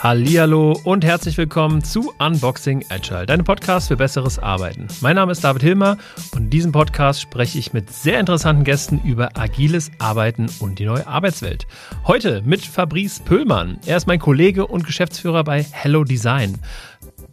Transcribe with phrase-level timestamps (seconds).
[0.00, 4.86] Hallihallo und herzlich willkommen zu Unboxing Agile, deinem Podcast für besseres Arbeiten.
[5.00, 5.98] Mein Name ist David Hilmer
[6.32, 10.84] und in diesem Podcast spreche ich mit sehr interessanten Gästen über agiles Arbeiten und die
[10.84, 11.66] neue Arbeitswelt.
[12.06, 13.80] Heute mit Fabrice Pöhlmann.
[13.86, 16.58] Er ist mein Kollege und Geschäftsführer bei Hello Design.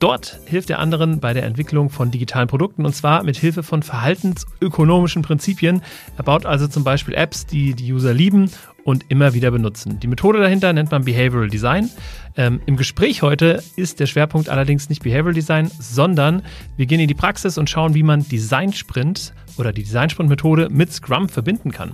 [0.05, 3.81] Dort hilft er anderen bei der Entwicklung von digitalen Produkten und zwar mit Hilfe von
[3.81, 5.81] verhaltensökonomischen Prinzipien.
[6.15, 8.51] Er baut also zum Beispiel Apps, die die User lieben
[8.83, 9.99] und immer wieder benutzen.
[9.99, 11.89] Die Methode dahinter nennt man Behavioral Design.
[12.37, 16.43] Ähm, Im Gespräch heute ist der Schwerpunkt allerdings nicht Behavioral Design, sondern
[16.77, 20.29] wir gehen in die Praxis und schauen, wie man Design Sprint oder die Design Sprint
[20.29, 21.93] Methode mit Scrum verbinden kann.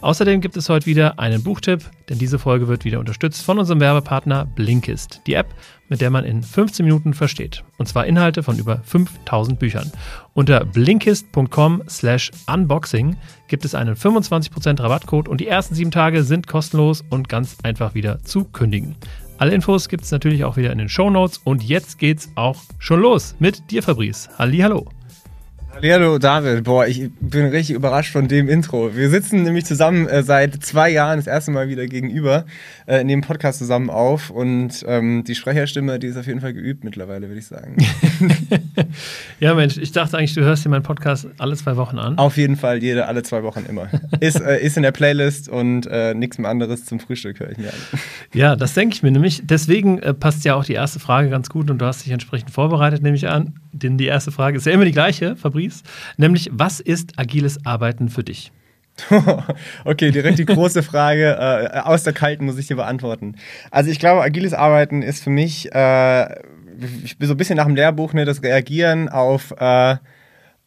[0.00, 3.80] Außerdem gibt es heute wieder einen Buchtipp, denn diese Folge wird wieder unterstützt von unserem
[3.80, 5.52] Werbepartner Blinkist, die App,
[5.88, 7.64] mit der man in 15 Minuten versteht.
[7.76, 9.90] Und zwar Inhalte von über 5000 Büchern.
[10.34, 13.16] Unter blinkist.com slash unboxing
[13.48, 17.94] gibt es einen 25% Rabattcode und die ersten sieben Tage sind kostenlos und ganz einfach
[17.94, 18.96] wieder zu kündigen.
[19.38, 22.56] Alle Infos gibt es natürlich auch wieder in den Show Notes und jetzt geht's auch
[22.78, 24.28] schon los mit dir, Fabrice.
[24.36, 24.97] Halli, hallo.
[25.70, 28.96] Hallo David, boah, ich bin richtig überrascht von dem Intro.
[28.96, 32.46] Wir sitzen nämlich zusammen äh, seit zwei Jahren das erste Mal wieder gegenüber,
[32.86, 36.82] äh, nehmen Podcast zusammen auf und ähm, die Sprecherstimme, die ist auf jeden Fall geübt
[36.84, 37.76] mittlerweile, würde ich sagen.
[39.40, 42.18] ja Mensch, ich dachte eigentlich, du hörst dir meinen Podcast alle zwei Wochen an.
[42.18, 43.88] Auf jeden Fall, jede, alle zwei Wochen immer.
[44.20, 47.58] ist, äh, ist in der Playlist und äh, nichts mehr anderes zum Frühstück höre ich
[47.58, 48.00] mir an.
[48.32, 49.42] Ja, das denke ich mir nämlich.
[49.44, 52.50] Deswegen äh, passt ja auch die erste Frage ganz gut und du hast dich entsprechend
[52.50, 53.54] vorbereitet, nehme ich an.
[53.72, 55.82] Denn die erste Frage ist ja immer die gleiche, Fabrice.
[56.16, 58.52] Nämlich was ist agiles Arbeiten für dich?
[59.84, 63.36] okay, direkt die große Frage äh, aus der Kalten muss ich dir beantworten.
[63.70, 66.28] Also ich glaube, agiles Arbeiten ist für mich äh,
[67.20, 69.96] so ein bisschen nach dem Lehrbuch ne, das Reagieren auf äh,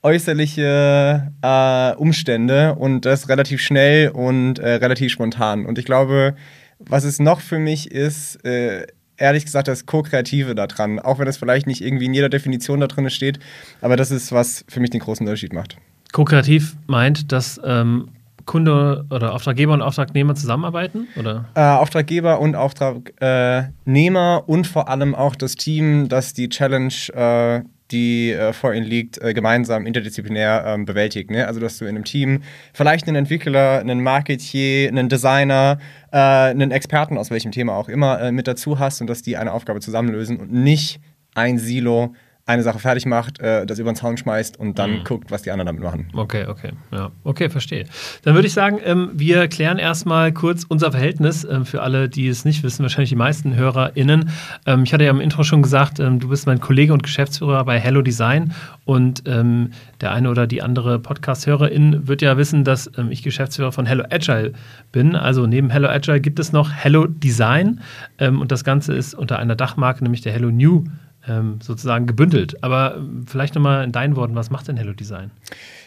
[0.04, 5.66] äußerliche äh, Umstände und das relativ schnell und äh, relativ spontan.
[5.66, 6.36] Und ich glaube,
[6.80, 8.88] was es noch für mich ist, äh,
[9.22, 11.00] ehrlich gesagt das Co-Kreative da dran.
[11.00, 13.40] Auch wenn das vielleicht nicht irgendwie in jeder Definition da drin steht.
[13.80, 15.78] Aber das ist, was für mich den großen Unterschied macht.
[16.12, 18.10] Co-Kreativ meint, dass ähm,
[18.46, 21.08] Kunde oder Auftraggeber und Auftragnehmer zusammenarbeiten?
[21.16, 21.46] Oder?
[21.56, 28.32] Äh, Auftraggeber und Auftragnehmer und vor allem auch das Team, das die Challenge äh, die
[28.32, 31.32] äh, vor ihnen liegt, äh, gemeinsam interdisziplinär ähm, bewältigt.
[31.32, 31.48] Ne?
[31.48, 32.42] Also, dass du in einem Team
[32.74, 35.80] vielleicht einen Entwickler, einen Marketier, einen Designer,
[36.12, 39.38] äh, einen Experten aus welchem Thema auch immer äh, mit dazu hast und dass die
[39.38, 41.00] eine Aufgabe zusammenlösen und nicht
[41.36, 42.14] ein Silo
[42.46, 45.04] eine Sache fertig macht, äh, das über den Zaun schmeißt und dann mhm.
[45.04, 46.10] guckt, was die anderen damit machen.
[46.14, 47.86] Okay, okay, ja, okay, verstehe.
[48.24, 52.28] Dann würde ich sagen, ähm, wir klären erstmal kurz unser Verhältnis ähm, für alle, die
[52.28, 54.32] es nicht wissen, wahrscheinlich die meisten HörerInnen.
[54.66, 57.64] Ähm, ich hatte ja im Intro schon gesagt, ähm, du bist mein Kollege und Geschäftsführer
[57.64, 58.54] bei Hello Design
[58.86, 63.72] und ähm, der eine oder die andere Podcast-Hörerin wird ja wissen, dass ähm, ich Geschäftsführer
[63.72, 64.54] von Hello Agile
[64.92, 65.16] bin.
[65.16, 67.82] Also neben Hello Agile gibt es noch Hello Design
[68.20, 70.84] und das Ganze ist unter einer Dachmarke, nämlich der Hello New
[71.28, 72.64] ähm, sozusagen gebündelt.
[72.64, 75.32] Aber ähm, vielleicht nochmal in deinen Worten, was macht denn Hello Design?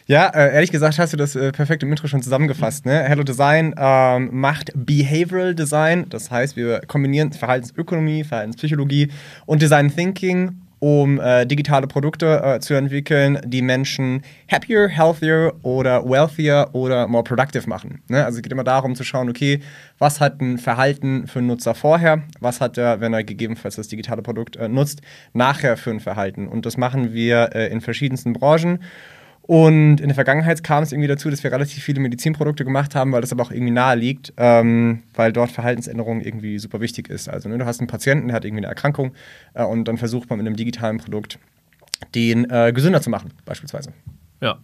[0.06, 2.84] Ja, äh, ehrlich gesagt hast du das äh, perfekt im Intro schon zusammengefasst.
[2.84, 3.02] Ne?
[3.04, 9.10] Hello Design ähm, macht Behavioral Design, das heißt, wir kombinieren Verhaltensökonomie, Verhaltenspsychologie
[9.46, 14.20] und Design Thinking um äh, digitale Produkte äh, zu entwickeln, die Menschen
[14.52, 18.02] happier, healthier oder wealthier oder more productive machen.
[18.08, 18.22] Ne?
[18.22, 19.60] Also es geht immer darum zu schauen, okay,
[19.98, 23.88] was hat ein Verhalten für einen Nutzer vorher, was hat er, wenn er gegebenenfalls das
[23.88, 25.00] digitale Produkt äh, nutzt,
[25.32, 26.48] nachher für ein Verhalten.
[26.48, 28.80] Und das machen wir äh, in verschiedensten Branchen.
[29.46, 33.12] Und in der Vergangenheit kam es irgendwie dazu, dass wir relativ viele Medizinprodukte gemacht haben,
[33.12, 37.28] weil das aber auch irgendwie nahe liegt, ähm, weil dort Verhaltensänderung irgendwie super wichtig ist.
[37.28, 39.12] Also ne, du hast einen Patienten, der hat irgendwie eine Erkrankung
[39.52, 41.38] äh, und dann versucht man mit einem digitalen Produkt
[42.14, 43.92] den äh, gesünder zu machen, beispielsweise.
[44.40, 44.60] Ja,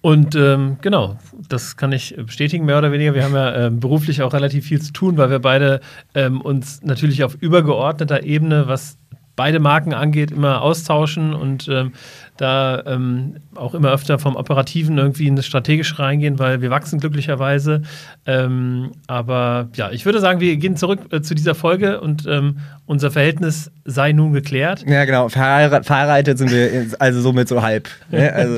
[0.00, 1.18] und ähm, genau,
[1.48, 3.14] das kann ich bestätigen, mehr oder weniger.
[3.14, 5.80] Wir haben ja ähm, beruflich auch relativ viel zu tun, weil wir beide
[6.14, 8.98] ähm, uns natürlich auf übergeordneter Ebene, was
[9.38, 11.92] beide Marken angeht, immer austauschen und ähm,
[12.38, 17.00] da ähm, auch immer öfter vom Operativen irgendwie in das Strategische reingehen, weil wir wachsen
[17.00, 17.82] glücklicherweise.
[18.26, 22.58] Ähm, aber ja, ich würde sagen, wir gehen zurück äh, zu dieser Folge und ähm,
[22.86, 24.84] unser Verhältnis sei nun geklärt.
[24.86, 25.28] Ja, genau.
[25.28, 27.88] Verheira verheiratet sind wir also somit so halb.
[28.10, 28.32] Ne?
[28.38, 28.56] Also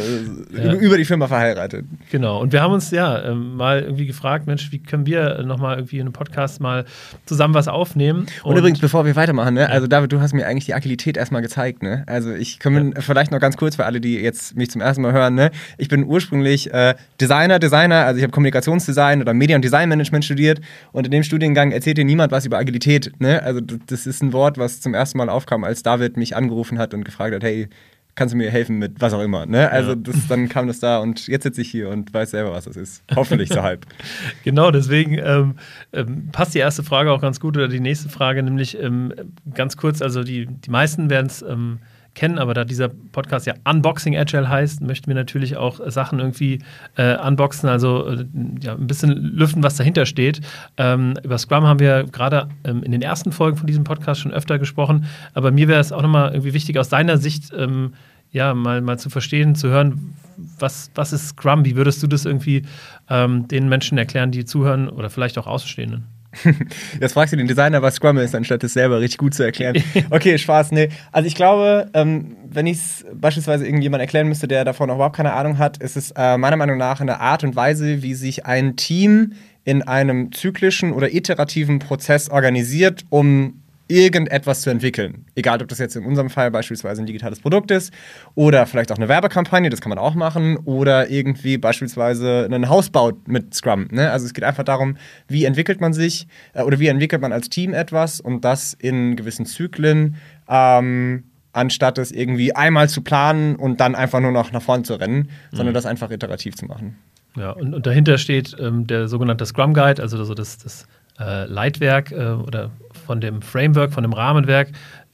[0.52, 0.74] ja.
[0.74, 1.86] über die Firma verheiratet.
[2.10, 2.40] Genau.
[2.40, 5.96] Und wir haben uns ja ähm, mal irgendwie gefragt, Mensch, wie können wir nochmal irgendwie
[5.96, 6.84] in einem Podcast mal
[7.24, 8.26] zusammen was aufnehmen?
[8.42, 9.70] Und, und übrigens, bevor wir weitermachen, ne?
[9.70, 11.82] also David, du hast mir eigentlich die Agilität erstmal gezeigt.
[11.82, 12.04] Ne?
[12.06, 13.00] Also ich kann ja.
[13.00, 15.34] vielleicht noch ganz kurz kurz für alle, die jetzt mich zum ersten Mal hören.
[15.34, 15.50] Ne?
[15.78, 20.60] Ich bin ursprünglich äh, Designer, Designer, also ich habe Kommunikationsdesign oder Media- und Designmanagement studiert
[20.92, 23.12] und in dem Studiengang erzählt dir niemand was über Agilität.
[23.20, 23.42] Ne?
[23.42, 26.94] Also das ist ein Wort, was zum ersten Mal aufkam, als David mich angerufen hat
[26.94, 27.68] und gefragt hat, hey,
[28.16, 29.46] kannst du mir helfen mit was auch immer.
[29.46, 29.70] Ne?
[29.70, 32.64] Also das, dann kam das da und jetzt sitze ich hier und weiß selber, was
[32.64, 33.04] das ist.
[33.14, 33.86] Hoffentlich so halb.
[34.42, 35.54] Genau, deswegen ähm,
[35.92, 39.12] ähm, passt die erste Frage auch ganz gut oder die nächste Frage, nämlich ähm,
[39.54, 41.78] ganz kurz, also die, die meisten werden es ähm,
[42.20, 46.58] kennen, aber da dieser Podcast ja Unboxing Agile heißt, möchten wir natürlich auch Sachen irgendwie
[46.96, 48.26] äh, unboxen, also äh,
[48.60, 50.42] ja, ein bisschen lüften, was dahinter steht.
[50.76, 54.32] Ähm, über Scrum haben wir gerade ähm, in den ersten Folgen von diesem Podcast schon
[54.32, 57.94] öfter gesprochen, aber mir wäre es auch nochmal irgendwie wichtig, aus deiner Sicht ähm,
[58.32, 60.14] ja, mal, mal zu verstehen, zu hören,
[60.58, 61.64] was, was ist Scrum?
[61.64, 62.64] Wie würdest du das irgendwie
[63.08, 66.04] ähm, den Menschen erklären, die zuhören oder vielleicht auch Außenstehenden?
[67.00, 69.82] Jetzt fragst du den Designer, was Scrum ist, anstatt es selber richtig gut zu erklären.
[70.10, 70.88] Okay, Spaß, nee.
[71.12, 75.16] Also ich glaube, ähm, wenn ich es beispielsweise irgendjemand erklären müsste, der davon noch überhaupt
[75.16, 78.46] keine Ahnung hat, ist es äh, meiner Meinung nach eine Art und Weise, wie sich
[78.46, 79.32] ein Team
[79.64, 85.26] in einem zyklischen oder iterativen Prozess organisiert, um irgendetwas zu entwickeln.
[85.34, 87.92] Egal, ob das jetzt in unserem Fall beispielsweise ein digitales Produkt ist
[88.34, 92.90] oder vielleicht auch eine Werbekampagne, das kann man auch machen, oder irgendwie beispielsweise einen Haus
[92.90, 93.88] baut mit Scrum.
[93.90, 94.10] Ne?
[94.10, 94.96] Also es geht einfach darum,
[95.28, 99.16] wie entwickelt man sich äh, oder wie entwickelt man als Team etwas und das in
[99.16, 100.16] gewissen Zyklen.
[100.48, 104.94] Ähm, anstatt es irgendwie einmal zu planen und dann einfach nur noch nach vorne zu
[104.94, 105.56] rennen, mhm.
[105.56, 106.96] sondern das einfach iterativ zu machen.
[107.36, 110.86] Ja, und, und dahinter steht ähm, der sogenannte Scrum Guide, also so das, das
[111.18, 112.70] äh, Leitwerk äh, oder
[113.10, 114.68] von dem Framework, von dem Rahmenwerk,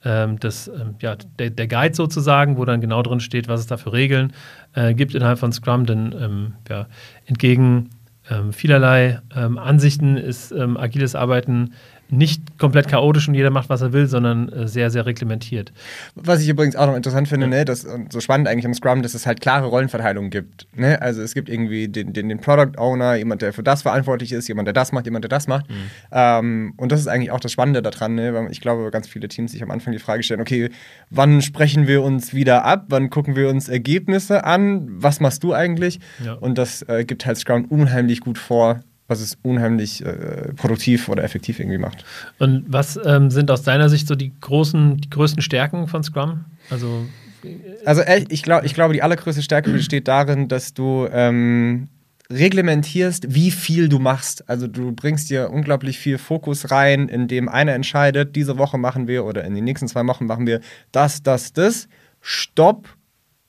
[0.04, 3.68] ähm, das, ähm, ja, der, der, Guide sozusagen, wo dann genau drin steht, was es
[3.68, 4.34] da für Regeln
[4.74, 5.86] äh, gibt innerhalb von Scrum.
[5.86, 6.88] Denn ähm, ja,
[7.24, 7.88] entgegen
[8.28, 11.72] ähm, vielerlei Ansichten ist agiles Arbeiten
[12.08, 15.72] nicht komplett chaotisch und jeder macht, was er will, sondern äh, sehr, sehr reglementiert.
[16.14, 17.50] Was ich übrigens auch noch interessant finde, ja.
[17.50, 20.66] ne, das, und so spannend eigentlich am Scrum, dass es halt klare Rollenverteilungen gibt.
[20.76, 21.00] Ne?
[21.02, 24.46] Also es gibt irgendwie den, den, den Product Owner, jemand, der für das verantwortlich ist,
[24.48, 25.68] jemand, der das macht, jemand, der das macht.
[25.68, 25.74] Mhm.
[26.12, 28.32] Ähm, und das ist eigentlich auch das Spannende daran, ne?
[28.34, 30.70] weil ich glaube, ganz viele Teams sich am Anfang die Frage stellen, okay,
[31.10, 35.52] wann sprechen wir uns wieder ab, wann gucken wir uns Ergebnisse an, was machst du
[35.52, 35.98] eigentlich?
[36.24, 36.34] Ja.
[36.34, 41.22] Und das äh, gibt halt Scrum unheimlich gut vor, was es unheimlich äh, produktiv oder
[41.22, 42.04] effektiv irgendwie macht.
[42.38, 46.44] Und was ähm, sind aus deiner Sicht so die großen, die größten Stärken von Scrum?
[46.70, 47.06] Also,
[47.84, 51.88] also ich, glaub, ich glaube, die allergrößte Stärke besteht darin, dass du ähm,
[52.30, 54.48] reglementierst, wie viel du machst.
[54.48, 59.24] Also du bringst dir unglaublich viel Fokus rein, indem einer entscheidet, diese Woche machen wir
[59.24, 60.60] oder in den nächsten zwei Wochen machen wir
[60.90, 61.88] das, das, das.
[62.20, 62.88] Stopp.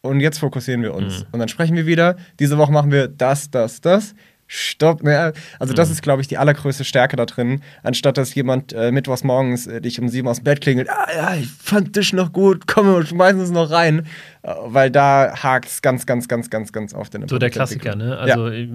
[0.02, 1.22] Und jetzt fokussieren wir uns.
[1.22, 1.26] Mhm.
[1.32, 2.18] Und dann sprechen wir wieder.
[2.40, 4.14] Diese Woche machen wir das, das, das
[4.48, 5.04] stopp.
[5.04, 5.34] Ne?
[5.60, 5.94] Also, das mhm.
[5.94, 9.82] ist, glaube ich, die allergrößte Stärke da drin, anstatt dass jemand äh, mittwochs morgens äh,
[9.82, 10.90] dich um sieben aus dem Bett klingelt.
[10.90, 14.08] Ah, ja, ich fand dich noch gut, komm, wir schmeißen es noch rein.
[14.44, 17.50] Äh, weil da hakt es ganz, ganz, ganz, ganz, ganz oft in der So der
[17.50, 18.18] Klassiker, ne?
[18.18, 18.66] Also, ja.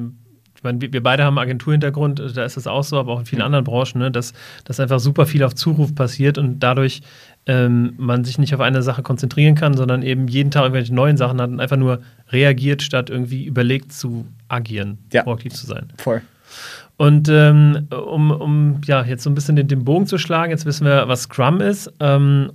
[0.62, 3.42] Ich meine, wir beide haben Agenturhintergrund, da ist es auch so, aber auch in vielen
[3.42, 4.12] anderen Branchen, ne?
[4.12, 4.32] dass,
[4.62, 7.02] dass einfach super viel auf Zuruf passiert und dadurch
[7.46, 11.16] ähm, man sich nicht auf eine Sache konzentrieren kann, sondern eben jeden Tag irgendwelche neuen
[11.16, 12.00] Sachen hat und einfach nur
[12.30, 15.24] reagiert, statt irgendwie überlegt zu agieren, ja.
[15.24, 15.92] proaktiv zu sein.
[15.98, 16.22] Voll.
[16.96, 20.64] Und ähm, um, um ja, jetzt so ein bisschen den, den, Bogen zu schlagen, jetzt
[20.64, 21.92] wissen wir, was Scrum ist.
[21.98, 22.52] Ähm,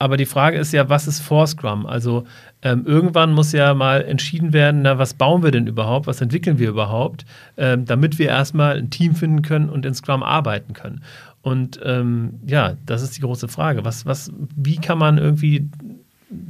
[0.00, 1.86] aber die Frage ist ja, was ist vor Scrum?
[1.86, 2.24] Also
[2.62, 6.58] ähm, irgendwann muss ja mal entschieden werden, na, was bauen wir denn überhaupt, was entwickeln
[6.58, 7.24] wir überhaupt,
[7.56, 11.02] ähm, damit wir erstmal ein Team finden können und in Scrum arbeiten können.
[11.42, 13.84] Und ähm, ja, das ist die große Frage.
[13.84, 15.68] Was, was, wie kann man irgendwie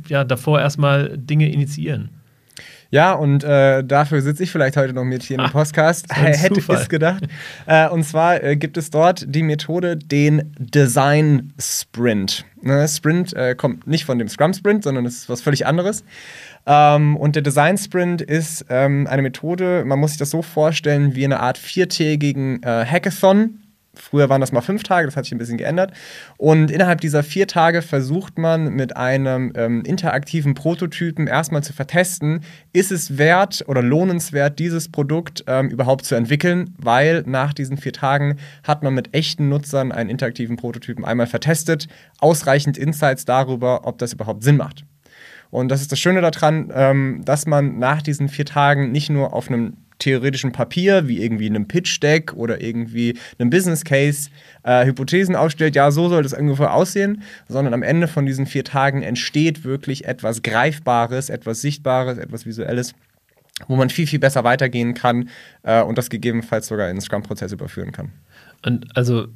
[0.06, 2.10] ja, davor erstmal Dinge initiieren?
[2.92, 6.04] Ja, und äh, dafür sitze ich vielleicht heute noch mit hier in dem Podcast.
[6.10, 7.24] Ah, Hätte ich es gedacht.
[7.64, 12.44] Äh, und zwar äh, gibt es dort die Methode, den Design Sprint.
[12.60, 16.04] Ne, Sprint äh, kommt nicht von dem Scrum Sprint, sondern es ist was völlig anderes.
[16.66, 21.14] Ähm, und der Design Sprint ist ähm, eine Methode, man muss sich das so vorstellen,
[21.14, 23.61] wie eine Art viertägigen äh, Hackathon
[23.94, 25.92] Früher waren das mal fünf Tage, das hat sich ein bisschen geändert.
[26.38, 32.40] Und innerhalb dieser vier Tage versucht man mit einem ähm, interaktiven Prototypen erstmal zu vertesten,
[32.72, 37.92] ist es wert oder lohnenswert, dieses Produkt ähm, überhaupt zu entwickeln, weil nach diesen vier
[37.92, 41.86] Tagen hat man mit echten Nutzern einen interaktiven Prototypen einmal vertestet,
[42.18, 44.86] ausreichend Insights darüber, ob das überhaupt Sinn macht.
[45.50, 49.34] Und das ist das Schöne daran, ähm, dass man nach diesen vier Tagen nicht nur
[49.34, 54.30] auf einem theoretischen Papier, wie irgendwie einem Pitch-Deck oder irgendwie einem Business Case,
[54.64, 58.64] äh, Hypothesen aufstellt, ja, so soll das ungefähr aussehen, sondern am Ende von diesen vier
[58.64, 62.94] Tagen entsteht wirklich etwas Greifbares, etwas Sichtbares, etwas Visuelles
[63.68, 65.28] wo man viel, viel besser weitergehen kann
[65.62, 68.10] äh, und das gegebenenfalls sogar in den Scrum-Prozess überführen kann.
[68.64, 69.28] Und also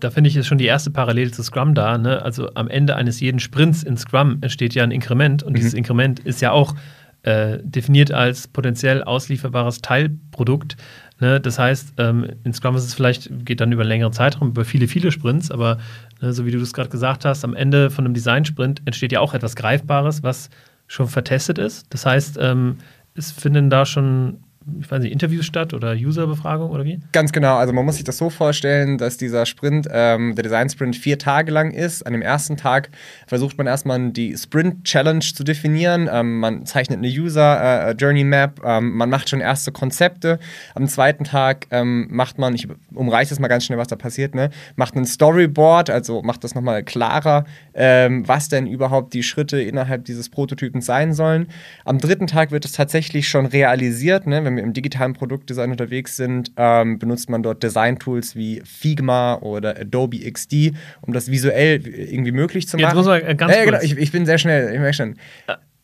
[0.00, 1.98] da finde ich jetzt schon die erste Parallele zu Scrum da.
[1.98, 2.22] Ne?
[2.22, 5.56] Also am Ende eines jeden Sprints in Scrum entsteht ja ein Inkrement und mhm.
[5.56, 6.74] dieses Inkrement ist ja auch
[7.22, 10.76] äh, definiert als potenziell auslieferbares Teilprodukt.
[11.20, 11.40] Ne?
[11.40, 14.64] Das heißt, ähm, in Scrum ist es vielleicht, geht dann über einen längeren Zeitraum, über
[14.64, 15.78] viele, viele Sprints, aber
[16.20, 19.20] ne, so wie du es gerade gesagt hast, am Ende von einem Design-Sprint entsteht ja
[19.20, 20.48] auch etwas Greifbares, was
[20.86, 21.86] schon vertestet ist.
[21.90, 22.78] Das heißt, ähm,
[23.14, 24.38] es finden da schon
[24.80, 27.00] ich weiß nicht, Interviews statt oder Userbefragung oder wie?
[27.12, 27.56] Ganz genau.
[27.56, 31.18] Also man muss sich das so vorstellen, dass dieser Sprint, ähm, der Design Sprint, vier
[31.18, 32.06] Tage lang ist.
[32.06, 32.90] An dem ersten Tag
[33.26, 36.08] versucht man erstmal die Sprint Challenge zu definieren.
[36.12, 38.60] Ähm, man zeichnet eine User äh, Journey Map.
[38.64, 40.38] Ähm, man macht schon erste Konzepte.
[40.74, 44.34] Am zweiten Tag ähm, macht man, ich umreiße es mal ganz schnell, was da passiert,
[44.34, 44.50] ne?
[44.76, 50.04] macht ein Storyboard, also macht das nochmal klarer, ähm, was denn überhaupt die Schritte innerhalb
[50.04, 51.48] dieses Prototypen sein sollen.
[51.84, 54.44] Am dritten Tag wird es tatsächlich schon realisiert, ne?
[54.44, 59.80] wenn wir im digitalen Produktdesign unterwegs sind, ähm, benutzt man dort Design-Tools wie Figma oder
[59.80, 62.86] Adobe XD, um das visuell irgendwie möglich zu machen.
[62.86, 63.78] Jetzt muss man ganz ja, ja, genau.
[63.80, 65.14] ich, ich, bin sehr schnell, ich merke schon.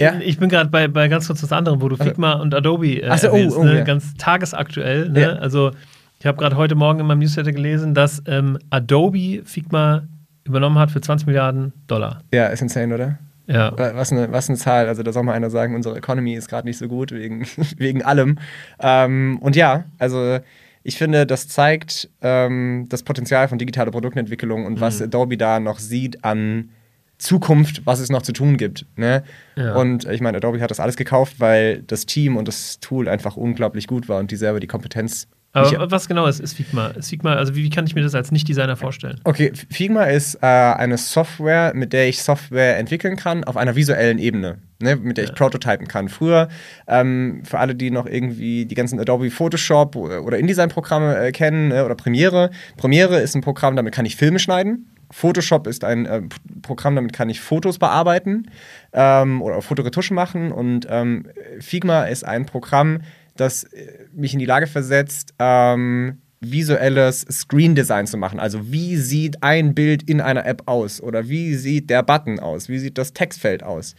[0.00, 0.14] Ja?
[0.20, 3.00] Ich bin gerade bei, bei ganz kurz was anderem, wo du also Figma und Adobe
[3.00, 3.78] äh, so, oh, erwähnst, oh, ne?
[3.78, 3.84] ja.
[3.84, 5.08] ganz tagesaktuell.
[5.08, 5.38] Ne?
[5.40, 5.70] Also
[6.18, 10.02] ich habe gerade heute Morgen in meinem Newsletter gelesen, dass ähm, Adobe Figma
[10.44, 12.20] übernommen hat für 20 Milliarden Dollar.
[12.32, 13.18] Ja, ist insane, oder?
[13.46, 13.72] Ja.
[13.76, 14.88] Was eine, was eine Zahl.
[14.88, 17.46] Also da soll mal einer sagen, unsere Economy ist gerade nicht so gut wegen,
[17.76, 18.38] wegen allem.
[18.80, 20.38] Ähm, und ja, also
[20.82, 24.80] ich finde, das zeigt ähm, das Potenzial von digitaler Produktentwicklung und mhm.
[24.80, 26.70] was Adobe da noch sieht an
[27.18, 28.86] Zukunft, was es noch zu tun gibt.
[28.96, 29.24] Ne?
[29.56, 29.74] Ja.
[29.76, 33.36] Und ich meine, Adobe hat das alles gekauft, weil das Team und das Tool einfach
[33.36, 36.92] unglaublich gut war und die selber die Kompetenz aber ich, was genau ist, ist Figma?
[37.00, 39.20] Figma, also wie, wie, kann ich mir das als Nicht-Designer vorstellen?
[39.22, 44.18] Okay, Figma ist äh, eine Software, mit der ich Software entwickeln kann auf einer visuellen
[44.18, 45.30] Ebene, ne, mit der ja.
[45.30, 46.08] ich prototypen kann.
[46.08, 46.48] Früher,
[46.88, 51.84] ähm, für alle, die noch irgendwie die ganzen Adobe Photoshop oder InDesign-Programme äh, kennen ne,
[51.84, 52.50] oder Premiere.
[52.76, 54.90] Premiere ist ein Programm, damit kann ich Filme schneiden.
[55.12, 56.22] Photoshop ist ein äh,
[56.62, 58.50] Programm, damit kann ich Fotos bearbeiten
[58.92, 60.50] ähm, oder Fotoretusche machen.
[60.50, 61.28] Und ähm,
[61.60, 63.02] Figma ist ein Programm,
[63.36, 66.18] das äh, mich in die Lage versetzt, ähm,
[66.52, 68.38] visuelles Screen Design zu machen.
[68.38, 72.68] Also wie sieht ein Bild in einer App aus oder wie sieht der Button aus,
[72.68, 73.94] wie sieht das Textfeld aus.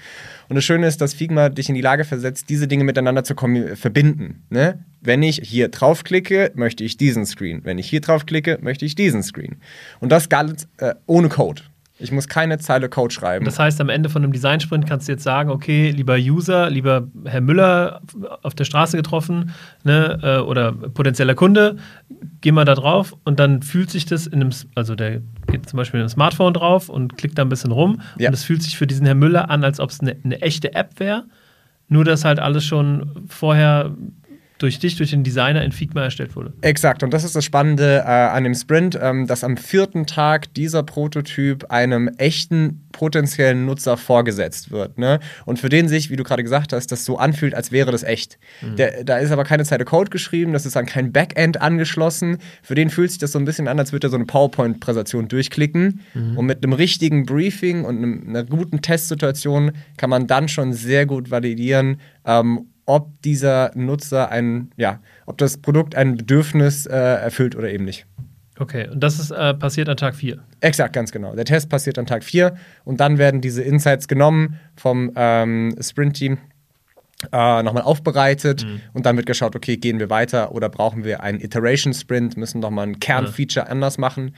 [0.50, 3.36] Und das Schöne ist, dass Figma dich in die Lage versetzt, diese Dinge miteinander zu
[3.36, 4.44] verbinden.
[4.50, 4.80] Ne?
[5.01, 7.62] Wenn ich hier draufklicke, möchte ich diesen Screen.
[7.63, 9.58] Wenn ich hier draufklicke, möchte ich diesen Screen.
[10.00, 11.62] Und das ganz äh, ohne Code.
[11.97, 13.45] Ich muss keine Zeile Code schreiben.
[13.45, 17.07] Das heißt, am Ende von einem Design-Sprint kannst du jetzt sagen, okay, lieber User, lieber
[17.23, 18.01] Herr Müller
[18.43, 21.77] auf der Straße getroffen ne, äh, oder potenzieller Kunde,
[22.41, 25.77] geh mal da drauf und dann fühlt sich das in einem, also der geht zum
[25.77, 28.27] Beispiel in einem Smartphone drauf und klickt da ein bisschen rum ja.
[28.27, 30.73] und es fühlt sich für diesen Herr Müller an, als ob es eine, eine echte
[30.73, 31.25] App wäre.
[31.87, 33.95] Nur, dass halt alles schon vorher
[34.57, 36.53] durch dich, durch den Designer in Figma erstellt wurde.
[36.62, 40.53] Exakt, und das ist das Spannende äh, an dem Sprint, ähm, dass am vierten Tag
[40.53, 44.97] dieser Prototyp einem echten potenziellen Nutzer vorgesetzt wird.
[44.97, 45.19] Ne?
[45.45, 48.03] Und für den sich, wie du gerade gesagt hast, das so anfühlt, als wäre das
[48.03, 48.39] echt.
[48.62, 48.75] Mhm.
[48.77, 52.38] Der, da ist aber keine Zeile Code geschrieben, das ist an kein Backend angeschlossen.
[52.63, 55.27] Für den fühlt sich das so ein bisschen an, als würde er so eine PowerPoint-Präsentation
[55.27, 56.00] durchklicken.
[56.13, 56.38] Mhm.
[56.38, 61.05] Und mit einem richtigen Briefing und einem, einer guten Testsituation kann man dann schon sehr
[61.05, 67.56] gut validieren, ähm, ob dieser Nutzer ein, ja, ob das Produkt ein Bedürfnis äh, erfüllt
[67.56, 68.06] oder eben nicht.
[68.58, 70.42] Okay, und das ist äh, passiert an Tag 4.
[70.62, 71.36] Exakt, ganz genau.
[71.36, 76.38] Der Test passiert an Tag 4 und dann werden diese Insights genommen vom ähm, Sprint-Team
[77.34, 78.82] äh, nochmal aufbereitet mhm.
[78.94, 82.88] und dann wird geschaut, okay, gehen wir weiter oder brauchen wir einen Iteration-Sprint, müssen nochmal
[82.88, 83.72] ein Kernfeature ja.
[83.72, 84.36] anders machen.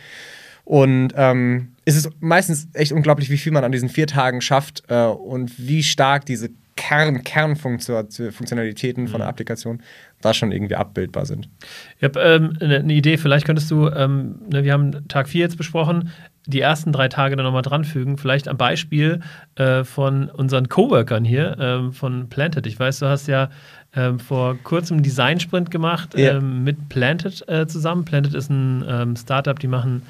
[0.63, 4.83] Und ähm, es ist meistens echt unglaublich, wie viel man an diesen vier Tagen schafft
[4.89, 9.31] äh, und wie stark diese Kern, Kernfunktionalitäten von der mhm.
[9.31, 9.81] Applikation
[10.21, 11.49] da schon irgendwie abbildbar sind.
[11.97, 15.41] Ich habe ähm, eine ne Idee, vielleicht könntest du, ähm, ne, wir haben Tag 4
[15.41, 16.11] jetzt besprochen,
[16.45, 19.19] die ersten drei Tage dann nochmal dranfügen, vielleicht am Beispiel
[19.55, 22.65] äh, von unseren Coworkern hier, ähm, von Planted.
[22.65, 23.49] Ich weiß, du hast ja
[23.95, 26.37] ähm, vor kurzem einen Design-Sprint gemacht ja.
[26.37, 28.05] Ähm, mit Planted äh, zusammen.
[28.05, 30.03] Planted ist ein ähm, Startup, die machen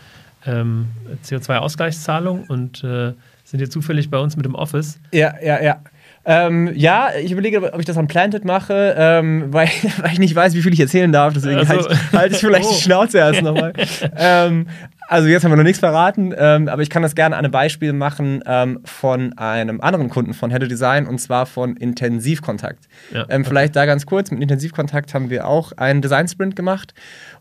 [0.45, 3.11] CO2-Ausgleichszahlung und äh,
[3.43, 4.97] sind hier zufällig bei uns mit dem Office.
[5.11, 5.81] Ja, ja, ja.
[6.29, 9.69] Ähm, ja, ich überlege, ob ich das am Planted mache, ähm, weil,
[10.01, 11.33] weil, ich nicht weiß, wie viel ich erzählen darf.
[11.33, 12.73] Deswegen also, halte ich, halt ich, vielleicht oh.
[12.73, 13.71] die Schnauze erst nochmal.
[14.17, 14.67] ähm,
[15.07, 17.51] also jetzt haben wir noch nichts verraten, ähm, aber ich kann das gerne an einem
[17.51, 22.89] Beispiel machen ähm, von einem anderen Kunden von Head of Design und zwar von Intensivkontakt.
[23.13, 23.45] Ja, ähm.
[23.45, 26.93] Vielleicht da ganz kurz, mit Intensivkontakt haben wir auch einen Design-Sprint gemacht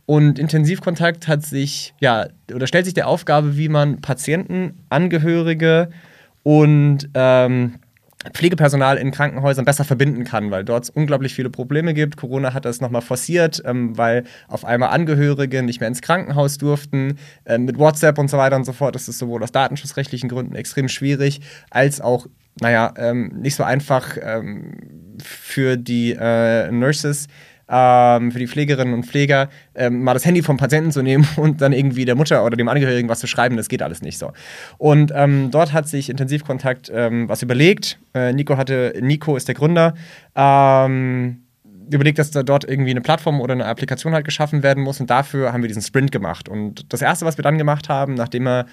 [0.07, 5.89] und Intensivkontakt hat sich, ja, oder stellt sich der Aufgabe, wie man Patienten, Angehörige
[6.45, 7.81] und ähm,
[8.33, 12.17] Pflegepersonal in Krankenhäusern besser verbinden kann, weil dort es unglaublich viele Probleme gibt.
[12.17, 17.19] Corona hat das nochmal forciert, ähm, weil auf einmal Angehörige nicht mehr ins Krankenhaus durften.
[17.45, 20.55] Ähm, mit WhatsApp und so weiter und so fort ist es sowohl aus datenschutzrechtlichen Gründen
[20.55, 21.41] extrem schwierig,
[21.71, 22.27] als auch,
[22.61, 27.27] naja, ähm, nicht so einfach ähm, für die äh, Nurses
[27.69, 31.61] ähm, für die Pflegerinnen und Pfleger, ähm, mal das Handy vom Patienten zu nehmen und
[31.61, 33.57] dann irgendwie der Mutter oder dem Angehörigen was zu schreiben.
[33.57, 34.33] Das geht alles nicht so.
[34.79, 37.99] Und ähm, dort hat sich Intensivkontakt ähm, was überlegt.
[38.15, 39.95] Äh, Nico hatte, Nico ist der Gründer.
[40.35, 41.43] Ähm,
[41.91, 45.09] überlegt, dass da dort irgendwie eine Plattform oder eine Applikation halt geschaffen werden muss und
[45.09, 46.49] dafür haben wir diesen Sprint gemacht.
[46.49, 48.67] Und das erste, was wir dann gemacht haben, nachdem er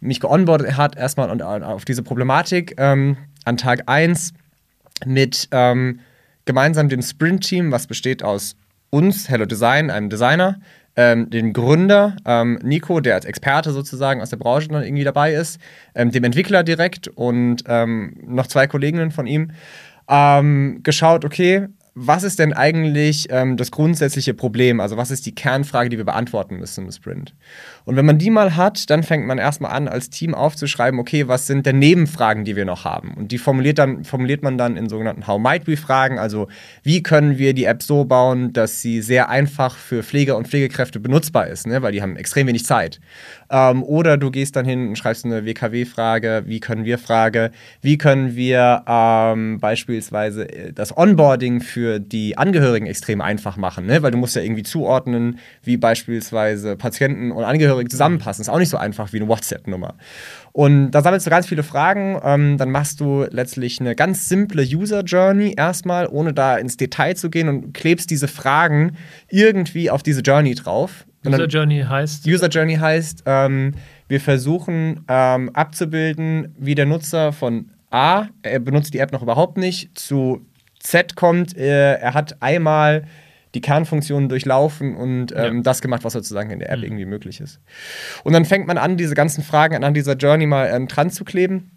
[0.00, 4.32] mich geonboardet hat, erstmal auf diese Problematik ähm, an Tag 1
[5.04, 6.00] mit ähm,
[6.50, 8.56] gemeinsam dem Sprint-Team, was besteht aus
[8.90, 10.58] uns, Hello Design, einem Designer,
[10.96, 15.32] ähm, den Gründer, ähm, Nico, der als Experte sozusagen aus der Branche dann irgendwie dabei
[15.32, 15.60] ist,
[15.94, 19.52] ähm, dem Entwickler direkt und ähm, noch zwei Kolleginnen von ihm,
[20.08, 24.80] ähm, geschaut, okay, was ist denn eigentlich ähm, das grundsätzliche Problem?
[24.80, 27.32] Also was ist die Kernfrage, die wir beantworten müssen im Sprint?
[27.84, 31.28] Und wenn man die mal hat, dann fängt man erstmal an, als Team aufzuschreiben, okay,
[31.28, 33.14] was sind denn Nebenfragen, die wir noch haben?
[33.14, 36.48] Und die formuliert, dann, formuliert man dann in sogenannten How might we Fragen, also
[36.82, 41.00] wie können wir die App so bauen, dass sie sehr einfach für Pfleger und Pflegekräfte
[41.00, 41.82] benutzbar ist, ne?
[41.82, 43.00] weil die haben extrem wenig Zeit.
[43.50, 47.98] Ähm, oder du gehst dann hin und schreibst eine WKW-Frage, wie können wir Frage, wie
[47.98, 54.02] können wir ähm, beispielsweise äh, das Onboarding für die Angehörigen extrem einfach machen, ne?
[54.02, 58.42] weil du musst ja irgendwie zuordnen, wie beispielsweise Patienten und Angehörige zusammenpassen.
[58.42, 59.94] Ist auch nicht so einfach wie eine WhatsApp-Nummer.
[60.52, 62.20] Und da sammelst du ganz viele Fragen.
[62.22, 67.14] Ähm, dann machst du letztlich eine ganz simple User Journey erstmal, ohne da ins Detail
[67.14, 68.96] zu gehen und klebst diese Fragen
[69.28, 71.06] irgendwie auf diese Journey drauf.
[71.26, 72.26] User Journey heißt?
[72.26, 73.74] User Journey heißt, ähm,
[74.08, 79.58] wir versuchen ähm, abzubilden, wie der Nutzer von A, er benutzt die App noch überhaupt
[79.58, 80.46] nicht, zu
[80.78, 83.04] Z kommt, äh, er hat einmal
[83.54, 85.62] die Kernfunktionen durchlaufen und ähm, ja.
[85.62, 86.84] das gemacht, was sozusagen in der App mhm.
[86.84, 87.60] irgendwie möglich ist.
[88.24, 91.24] Und dann fängt man an, diese ganzen Fragen an dieser Journey mal ähm, dran zu
[91.24, 91.72] kleben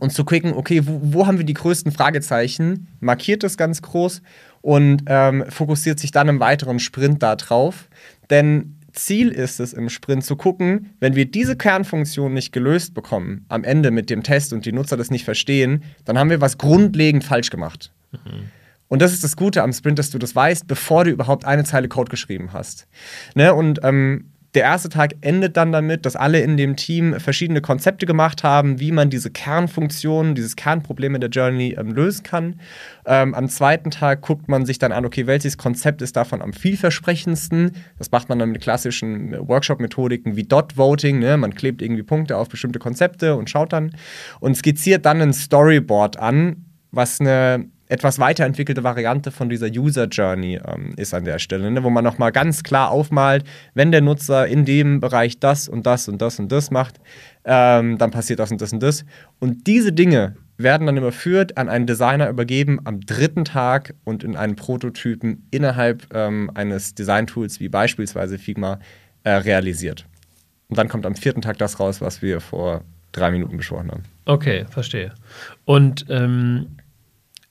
[0.00, 4.22] und zu gucken, okay, wo, wo, haben wir die größten Fragezeichen, markiert das ganz groß
[4.62, 7.88] und ähm, fokussiert sich dann im weiteren Sprint da drauf.
[8.30, 13.44] Denn Ziel ist es im Sprint zu gucken, wenn wir diese Kernfunktion nicht gelöst bekommen,
[13.48, 16.58] am Ende mit dem Test und die Nutzer das nicht verstehen, dann haben wir was
[16.58, 17.90] grundlegend falsch gemacht.
[18.12, 18.50] Mhm.
[18.92, 21.64] Und das ist das Gute am Sprint, dass du das weißt, bevor du überhaupt eine
[21.64, 22.86] Zeile Code geschrieben hast.
[23.34, 23.54] Ne?
[23.54, 28.04] Und ähm, der erste Tag endet dann damit, dass alle in dem Team verschiedene Konzepte
[28.04, 32.60] gemacht haben, wie man diese Kernfunktionen, dieses Kernproblem in der Journey ähm, lösen kann.
[33.06, 36.52] Ähm, am zweiten Tag guckt man sich dann an, okay, welches Konzept ist davon am
[36.52, 37.72] vielversprechendsten?
[37.96, 41.18] Das macht man dann mit klassischen Workshop-Methodiken wie Dot Voting.
[41.18, 41.38] Ne?
[41.38, 43.96] Man klebt irgendwie Punkte auf bestimmte Konzepte und schaut dann
[44.40, 50.58] und skizziert dann ein Storyboard an, was eine etwas weiterentwickelte Variante von dieser User Journey
[50.66, 51.84] ähm, ist an der Stelle, ne?
[51.84, 56.08] wo man nochmal ganz klar aufmalt, wenn der Nutzer in dem Bereich das und das
[56.08, 57.00] und das und das macht,
[57.44, 59.04] ähm, dann passiert das und das und das.
[59.40, 64.36] Und diese Dinge werden dann überführt, an einen Designer übergeben am dritten Tag und in
[64.36, 68.78] einen Prototypen innerhalb ähm, eines Design-Tools wie beispielsweise Figma
[69.24, 70.06] äh, realisiert.
[70.70, 74.04] Und dann kommt am vierten Tag das raus, was wir vor drei Minuten besprochen haben.
[74.24, 75.12] Okay, verstehe.
[75.66, 76.78] Und ähm,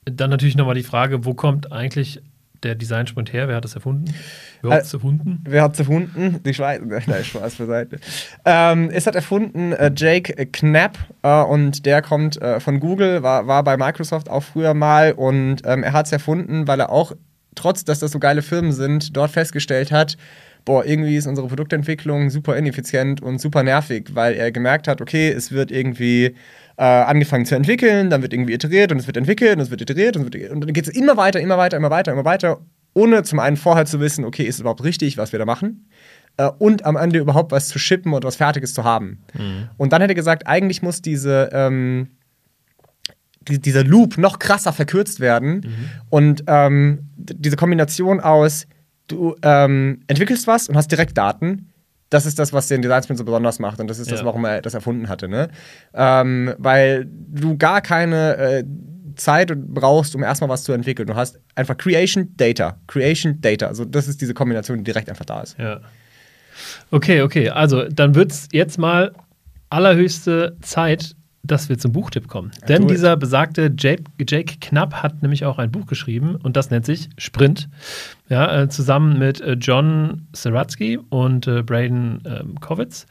[0.04, 2.20] dann natürlich nochmal die Frage, wo kommt eigentlich
[2.62, 3.48] der Designsprint her?
[3.48, 4.14] Wer hat das erfunden?
[4.62, 5.44] Wer hat es äh, erfunden?
[5.44, 6.42] Wer hat es erfunden?
[6.44, 6.80] Die Schweiz.
[7.06, 7.98] Nein, Spaß beiseite.
[8.44, 13.46] Ähm, es hat erfunden äh, Jake Knapp äh, und der kommt äh, von Google, war,
[13.46, 17.12] war bei Microsoft auch früher mal und ähm, er hat es erfunden, weil er auch,
[17.54, 20.16] trotz dass das so geile Firmen sind, dort festgestellt hat,
[20.64, 25.30] boah, irgendwie ist unsere Produktentwicklung super ineffizient und super nervig, weil er gemerkt hat, okay,
[25.30, 26.34] es wird irgendwie
[26.76, 29.82] äh, angefangen zu entwickeln, dann wird irgendwie iteriert und es wird entwickelt und es wird
[29.82, 32.60] iteriert und, wird, und dann geht es immer weiter, immer weiter, immer weiter, immer weiter,
[32.94, 35.88] ohne zum einen vorher zu wissen, okay, ist es überhaupt richtig, was wir da machen?
[36.36, 39.22] Äh, und am Ende überhaupt was zu shippen und was Fertiges zu haben.
[39.34, 39.68] Mhm.
[39.76, 42.08] Und dann hätte er gesagt, eigentlich muss diese, ähm,
[43.48, 45.62] die, dieser Loop noch krasser verkürzt werden.
[45.64, 45.90] Mhm.
[46.10, 48.66] Und ähm, diese Kombination aus,
[49.12, 51.72] du ähm, entwickelst was und hast direkt Daten,
[52.10, 54.44] das ist das, was den Design Sprint so besonders macht und das ist das, warum
[54.44, 55.28] er das erfunden hatte.
[55.28, 55.48] Ne?
[55.94, 58.64] Ähm, weil du gar keine äh,
[59.16, 61.06] Zeit brauchst, um erstmal was zu entwickeln.
[61.06, 63.66] Du hast einfach Creation, Data, Creation, Data.
[63.66, 65.58] Also das ist diese Kombination, die direkt einfach da ist.
[65.58, 65.80] Ja.
[66.90, 67.48] Okay, okay.
[67.48, 69.12] Also dann wird es jetzt mal
[69.70, 72.52] allerhöchste Zeit, dass wir zum Buchtipp kommen.
[72.60, 76.70] Ja, Denn dieser besagte Jake, Jake, Knapp hat nämlich auch ein Buch geschrieben und das
[76.70, 77.68] nennt sich Sprint.
[78.28, 83.06] Ja, äh, zusammen mit äh, John Seratsky und äh, Braden ähm, Kovitz.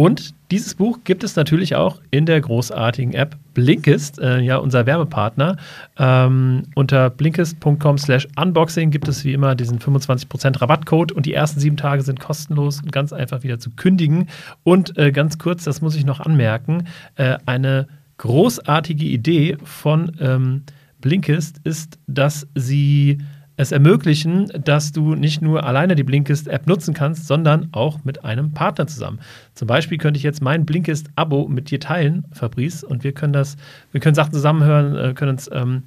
[0.00, 4.86] Und dieses Buch gibt es natürlich auch in der großartigen App Blinkist, äh, ja unser
[4.86, 5.58] Werbepartner.
[5.98, 11.60] Ähm, unter blinkist.com slash unboxing gibt es wie immer diesen 25% Rabattcode und die ersten
[11.60, 14.28] sieben Tage sind kostenlos und ganz einfach wieder zu kündigen.
[14.62, 16.86] Und äh, ganz kurz, das muss ich noch anmerken,
[17.16, 17.86] äh, eine
[18.16, 20.62] großartige Idee von ähm,
[21.02, 23.18] Blinkist ist, dass sie
[23.60, 28.52] es ermöglichen, dass du nicht nur alleine die Blinkist-App nutzen kannst, sondern auch mit einem
[28.52, 29.20] Partner zusammen.
[29.54, 33.56] Zum Beispiel könnte ich jetzt mein Blinkist-Abo mit dir teilen, Fabrice, und wir können das,
[33.92, 35.82] wir können Sachen zusammenhören, äh, können uns ähm,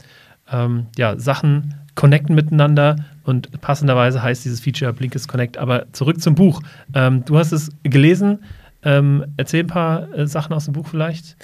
[0.52, 5.58] ähm, ja, Sachen connecten miteinander und passenderweise heißt dieses Feature Blinkist Connect.
[5.58, 6.62] Aber zurück zum Buch.
[6.94, 8.40] Ähm, du hast es gelesen.
[8.84, 11.38] Ähm, erzähl ein paar äh, Sachen aus dem Buch vielleicht.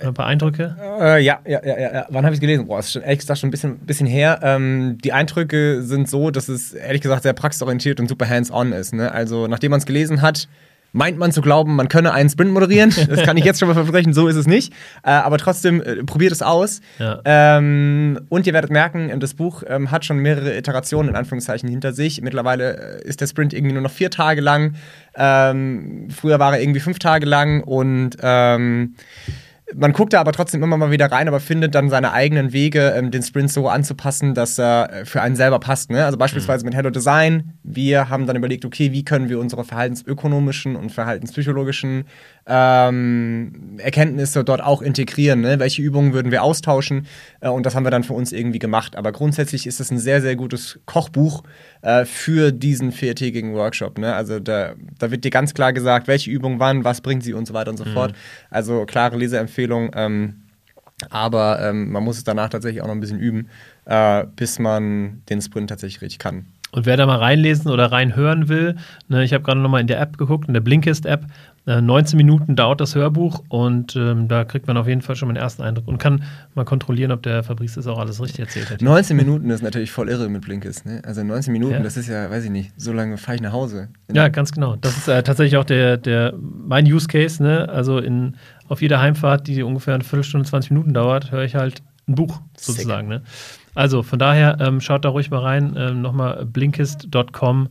[0.00, 0.76] Ein paar Eindrücke?
[1.00, 2.06] Äh, ja, ja, ja, ja.
[2.08, 2.66] Wann habe ich es gelesen?
[2.66, 4.40] Boah, ist schon, ehrlich gesagt schon ein bisschen, bisschen her.
[4.42, 8.92] Ähm, die Eindrücke sind so, dass es ehrlich gesagt sehr praxisorientiert und super hands-on ist.
[8.92, 9.12] Ne?
[9.12, 10.48] Also, nachdem man es gelesen hat,
[10.94, 12.92] meint man zu glauben, man könne einen Sprint moderieren.
[13.08, 14.72] Das kann ich jetzt schon mal versprechen, so ist es nicht.
[15.02, 16.80] Äh, aber trotzdem, äh, probiert es aus.
[16.98, 17.20] Ja.
[17.24, 21.92] Ähm, und ihr werdet merken, das Buch ähm, hat schon mehrere Iterationen in Anführungszeichen hinter
[21.92, 22.20] sich.
[22.22, 24.74] Mittlerweile äh, ist der Sprint irgendwie nur noch vier Tage lang.
[25.16, 28.94] Ähm, früher war er irgendwie fünf Tage lang und ähm,
[29.76, 32.94] man guckt da aber trotzdem immer mal wieder rein, aber findet dann seine eigenen Wege,
[32.96, 35.90] ähm, den Sprint so anzupassen, dass er äh, für einen selber passt.
[35.90, 36.04] Ne?
[36.04, 36.68] Also beispielsweise mhm.
[36.68, 37.54] mit Hello Design.
[37.62, 42.04] Wir haben dann überlegt, okay, wie können wir unsere verhaltensökonomischen und verhaltenspsychologischen
[42.46, 45.40] ähm, Erkenntnisse dort auch integrieren.
[45.40, 45.58] Ne?
[45.58, 47.06] Welche Übungen würden wir austauschen?
[47.40, 48.96] Äh, und das haben wir dann für uns irgendwie gemacht.
[48.96, 51.42] Aber grundsätzlich ist es ein sehr, sehr gutes Kochbuch
[51.82, 53.98] äh, für diesen viertägigen Workshop.
[53.98, 54.14] Ne?
[54.14, 57.46] Also da, da wird dir ganz klar gesagt, welche Übung wann, was bringt sie und
[57.46, 57.92] so weiter und so mhm.
[57.92, 58.12] fort.
[58.50, 59.90] Also klare Leseempfehlung.
[59.94, 60.40] Ähm,
[61.10, 63.48] aber ähm, man muss es danach tatsächlich auch noch ein bisschen üben,
[63.84, 66.46] äh, bis man den Sprint tatsächlich richtig kann.
[66.74, 68.74] Und wer da mal reinlesen oder reinhören will,
[69.06, 71.24] ne, ich habe gerade nochmal in der App geguckt, in der Blinkist-App,
[71.66, 75.28] 19 äh, Minuten dauert das Hörbuch und ähm, da kriegt man auf jeden Fall schon
[75.28, 76.24] mal einen ersten Eindruck und kann
[76.54, 78.82] mal kontrollieren, ob der Fabrice das auch alles richtig erzählt hat.
[78.82, 80.84] 19 Minuten ist natürlich voll irre mit Blinkist.
[80.84, 81.00] Ne?
[81.06, 81.80] Also 19 Minuten, ja.
[81.80, 83.88] das ist ja, weiß ich nicht, so lange fahre ich nach Hause.
[84.12, 84.76] Ja, ganz genau.
[84.76, 87.42] Das ist äh, tatsächlich auch der, der, mein Use Case.
[87.42, 87.66] Ne?
[87.68, 88.36] Also in,
[88.68, 92.42] auf jeder Heimfahrt, die ungefähr eine Viertelstunde, 20 Minuten dauert, höre ich halt ein Buch
[92.58, 93.08] sozusagen.
[93.08, 93.22] Ne?
[93.74, 95.74] Also von daher ähm, schaut da ruhig mal rein.
[95.78, 97.68] Ähm, Nochmal blinkist.com.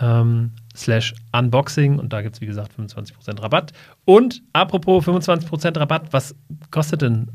[0.00, 3.72] Ähm, slash Unboxing und da gibt es, wie gesagt, 25% Rabatt.
[4.04, 6.34] Und apropos 25% Rabatt, was
[6.70, 7.28] kostet denn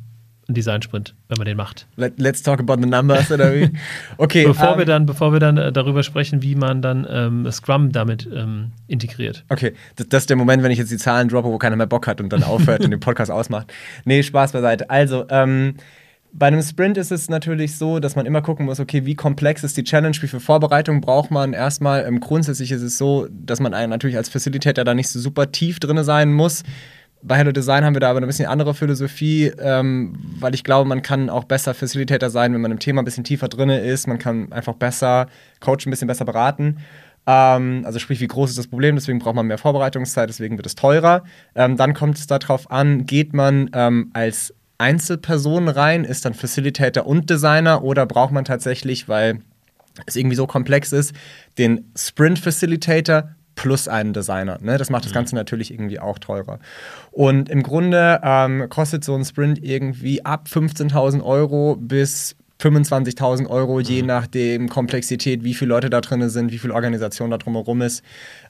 [0.50, 1.88] ein Design-Sprint, wenn man den macht?
[1.98, 3.70] Let, let's talk about the numbers, oder wie?
[4.18, 4.46] Okay.
[4.46, 7.52] bevor, um, wir ähm, dann, bevor wir dann äh, darüber sprechen, wie man dann ähm,
[7.52, 9.44] Scrum damit ähm, integriert.
[9.50, 11.88] Okay, das, das, ist der Moment, wenn ich jetzt die Zahlen droppe, wo keiner mehr
[11.88, 13.72] Bock hat und dann aufhört und den Podcast ausmacht.
[14.06, 14.90] Nee, Spaß beiseite.
[14.90, 15.76] Also, ähm,
[16.34, 19.64] bei einem Sprint ist es natürlich so, dass man immer gucken muss, okay, wie komplex
[19.64, 21.54] ist die Challenge, wie viel Vorbereitung braucht man.
[21.54, 25.52] Erstmal, ähm, grundsätzlich ist es so, dass man natürlich als Facilitator da nicht so super
[25.52, 26.64] tief drin sein muss.
[27.24, 30.88] Bei Hello Design haben wir da aber eine bisschen andere Philosophie, ähm, weil ich glaube,
[30.88, 34.08] man kann auch besser Facilitator sein, wenn man im Thema ein bisschen tiefer drin ist.
[34.08, 35.28] Man kann einfach besser
[35.60, 36.78] coachen, ein bisschen besser beraten.
[37.26, 38.96] Ähm, also sprich, wie groß ist das Problem?
[38.96, 41.24] Deswegen braucht man mehr Vorbereitungszeit, deswegen wird es teurer.
[41.56, 46.04] Ähm, dann kommt es darauf an, geht man ähm, als Einzelpersonen rein?
[46.04, 49.42] Ist dann Facilitator und Designer oder braucht man tatsächlich, weil
[50.06, 51.14] es irgendwie so komplex ist,
[51.58, 54.60] den Sprint Facilitator plus einen Designer.
[54.62, 54.78] Ne?
[54.78, 55.16] Das macht das mhm.
[55.16, 56.60] Ganze natürlich irgendwie auch teurer.
[57.12, 63.80] Und im Grunde ähm, kostet so ein Sprint irgendwie ab 15.000 Euro bis 25.000 Euro,
[63.80, 64.08] je mhm.
[64.08, 68.04] nachdem Komplexität, wie viele Leute da drin sind, wie viel Organisation da drumherum ist.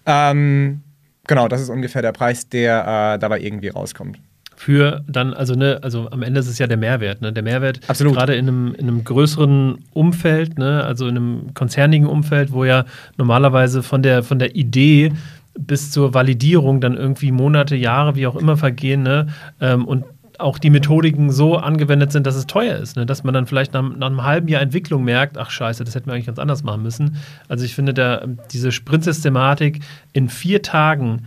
[0.05, 0.81] Ähm,
[1.25, 4.19] genau, das ist ungefähr der Preis, der äh, dabei irgendwie rauskommt
[4.57, 7.31] für dann, also ne, also am Ende ist es ja der Mehrwert, ne?
[7.31, 12.51] Der Mehrwert gerade in einem, in einem größeren Umfeld, ne, also in einem konzernigen Umfeld,
[12.51, 12.85] wo ja
[13.17, 15.13] normalerweise von der, von der Idee
[15.57, 19.27] bis zur Validierung dann irgendwie Monate, Jahre, wie auch immer vergehen, ne?
[19.61, 20.05] Ähm, und
[20.39, 22.95] auch die Methodiken so angewendet sind, dass es teuer ist.
[22.95, 23.07] Ne?
[23.07, 26.07] Dass man dann vielleicht nach, nach, einem halben Jahr Entwicklung merkt, ach scheiße, das hätten
[26.07, 27.17] wir eigentlich ganz anders machen müssen.
[27.47, 29.79] Also ich finde, der, diese Sprint-Systematik
[30.13, 31.25] in vier Tagen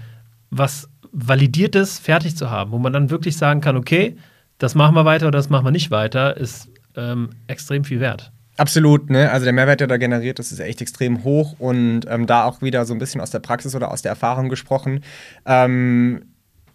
[0.50, 4.16] was validiertes fertig zu haben, wo man dann wirklich sagen kann, okay,
[4.58, 8.32] das machen wir weiter oder das machen wir nicht weiter, ist ähm, extrem viel wert.
[8.56, 9.30] Absolut, ne?
[9.30, 12.60] Also der Mehrwert, der da generiert ist, ist echt extrem hoch und ähm, da auch
[12.60, 15.02] wieder so ein bisschen aus der Praxis oder aus der Erfahrung gesprochen.
[15.46, 16.29] Ähm,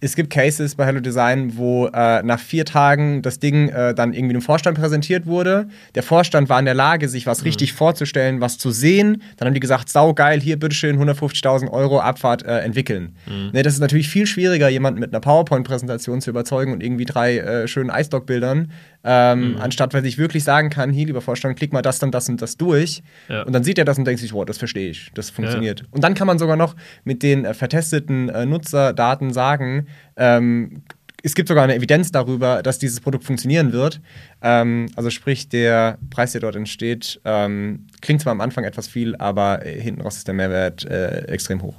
[0.06, 4.14] es gibt Cases bei Hello Design, wo äh, nach vier Tagen das Ding äh, dann
[4.14, 5.68] irgendwie dem Vorstand präsentiert wurde.
[5.96, 7.46] Der Vorstand war in der Lage, sich was mhm.
[7.46, 9.24] richtig vorzustellen, was zu sehen.
[9.38, 13.16] Dann haben die gesagt, sau geil, hier bitteschön 150.000 Euro Abfahrt äh, entwickeln.
[13.26, 13.50] Mhm.
[13.54, 17.40] Ne, das ist natürlich viel schwieriger, jemanden mit einer PowerPoint-Präsentation zu überzeugen und irgendwie drei
[17.40, 18.72] äh, schönen iStock-Bildern,
[19.06, 19.62] ähm, mhm.
[19.62, 22.42] anstatt weil ich wirklich sagen kann, hier, lieber Vorstand, klick mal das, dann das und
[22.42, 23.04] das durch.
[23.30, 23.44] Ja.
[23.44, 25.82] Und dann sieht er das und denkt sich, wow, das verstehe ich, das funktioniert.
[25.82, 25.86] Ja.
[25.92, 29.88] Und dann kann man sogar noch mit den äh, vertesteten äh, Nutzerdaten sagen,
[30.18, 30.82] ähm,
[31.26, 34.00] es gibt sogar eine Evidenz darüber, dass dieses Produkt funktionieren wird.
[34.44, 39.16] Ähm, also sprich, der Preis, der dort entsteht, ähm, klingt zwar am Anfang etwas viel,
[39.16, 41.74] aber äh, hinten raus ist der Mehrwert äh, extrem hoch.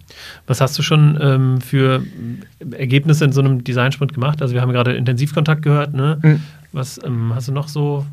[0.48, 2.02] Was hast du schon ähm, für
[2.72, 4.42] Ergebnisse in so einem Designsprint gemacht?
[4.42, 5.94] Also wir haben gerade Intensivkontakt gehört.
[5.94, 6.18] Ne?
[6.20, 6.42] Mhm.
[6.72, 8.04] Was ähm, hast du noch so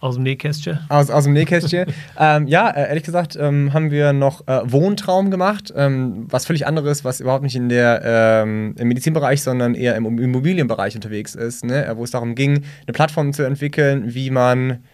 [0.00, 0.78] Aus dem Nähkästchen?
[0.88, 1.92] Aus, aus dem Nähkästchen.
[2.18, 6.68] ähm, ja, äh, ehrlich gesagt ähm, haben wir noch äh, Wohntraum gemacht, ähm, was völlig
[6.68, 11.64] anderes, was überhaupt nicht in der, ähm, im Medizinbereich, sondern eher im Immobilienbereich unterwegs ist,
[11.64, 11.84] ne?
[11.84, 14.84] Äh, wo es darum ging, eine Plattform zu entwickeln, wie man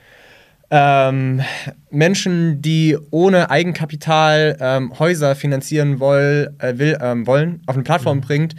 [0.70, 1.42] ähm,
[1.90, 8.22] Menschen, die ohne Eigenkapital ähm, Häuser finanzieren woll, äh, will, wollen, auf eine Plattform mhm.
[8.22, 8.54] bringt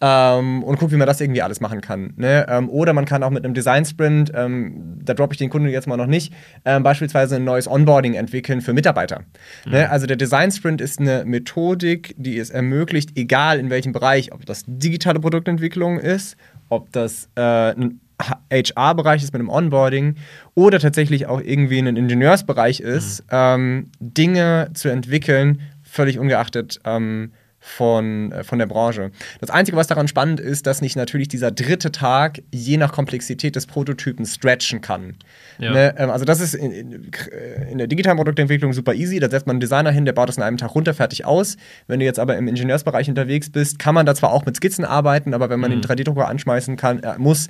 [0.00, 2.14] ähm, und guckt, wie man das irgendwie alles machen kann.
[2.16, 2.46] Ne?
[2.48, 5.86] Ähm, oder man kann auch mit einem Design-Sprint, ähm, da droppe ich den Kunden jetzt
[5.86, 6.32] mal noch nicht,
[6.64, 9.22] ähm, beispielsweise ein neues Onboarding entwickeln für Mitarbeiter.
[9.66, 9.72] Mhm.
[9.72, 9.90] Ne?
[9.90, 14.64] Also der Design-Sprint ist eine Methodik, die es ermöglicht, egal in welchem Bereich, ob das
[14.66, 16.36] digitale Produktentwicklung ist,
[16.68, 18.00] ob das äh, ein
[18.50, 20.16] HR-Bereich ist mit einem Onboarding
[20.54, 23.28] oder tatsächlich auch irgendwie ein Ingenieursbereich ist, mhm.
[23.30, 29.10] ähm, Dinge zu entwickeln, völlig ungeachtet, ähm, von, äh, von der Branche.
[29.40, 33.54] Das Einzige, was daran spannend ist, dass nicht natürlich dieser dritte Tag je nach Komplexität
[33.54, 35.16] des Prototypen stretchen kann.
[35.58, 35.72] Ja.
[35.72, 35.94] Ne?
[35.98, 37.10] Ähm, also das ist in, in,
[37.70, 39.20] in, der digitalen Produktentwicklung super easy.
[39.20, 41.58] Da setzt man einen Designer hin, der baut das in einem Tag runter, fertig aus.
[41.86, 44.86] Wenn du jetzt aber im Ingenieursbereich unterwegs bist, kann man da zwar auch mit Skizzen
[44.86, 45.82] arbeiten, aber wenn man mhm.
[45.82, 47.48] den 3D-Drucker anschmeißen kann, äh, muss,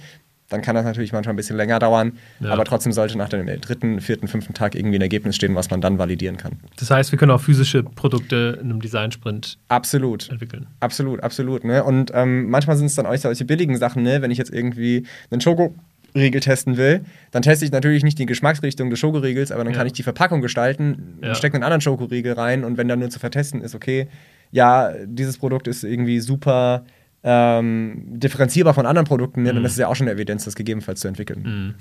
[0.51, 2.13] dann kann das natürlich manchmal ein bisschen länger dauern.
[2.41, 2.51] Ja.
[2.51, 5.81] Aber trotzdem sollte nach dem dritten, vierten, fünften Tag irgendwie ein Ergebnis stehen, was man
[5.81, 6.53] dann validieren kann.
[6.77, 10.29] Das heißt, wir können auch physische Produkte in einem Design-Sprint absolut.
[10.29, 10.67] entwickeln.
[10.81, 11.65] Absolut, absolut.
[11.65, 11.83] Ne?
[11.83, 14.21] Und ähm, manchmal sind es dann auch solche billigen Sachen, ne?
[14.21, 15.75] wenn ich jetzt irgendwie einen Schoko.
[16.13, 19.79] Riegel testen will, dann teste ich natürlich nicht die Geschmacksrichtung des Schokoriegels, aber dann ja.
[19.79, 21.37] kann ich die Verpackung gestalten, ja.
[21.37, 24.09] stecke einen anderen Schokoriegel rein und wenn dann nur zu vertesten ist, okay,
[24.51, 26.85] ja, dieses Produkt ist irgendwie super
[27.23, 29.47] ähm, differenzierbar von anderen Produkten, mhm.
[29.47, 31.43] dann ist es ja auch schon eine Evidenz, das gegebenenfalls zu entwickeln.
[31.43, 31.75] Mhm.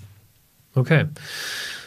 [0.76, 1.06] Okay.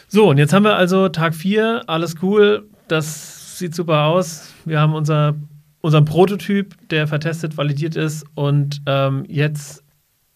[0.07, 4.53] So, und jetzt haben wir also Tag 4, alles cool, das sieht super aus.
[4.65, 5.35] Wir haben unser,
[5.81, 9.83] unseren Prototyp, der vertestet, validiert ist und ähm, jetzt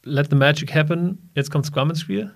[0.03, 1.29] let the magic happen.
[1.35, 2.31] Jetzt kommt Scrum ins Spiel.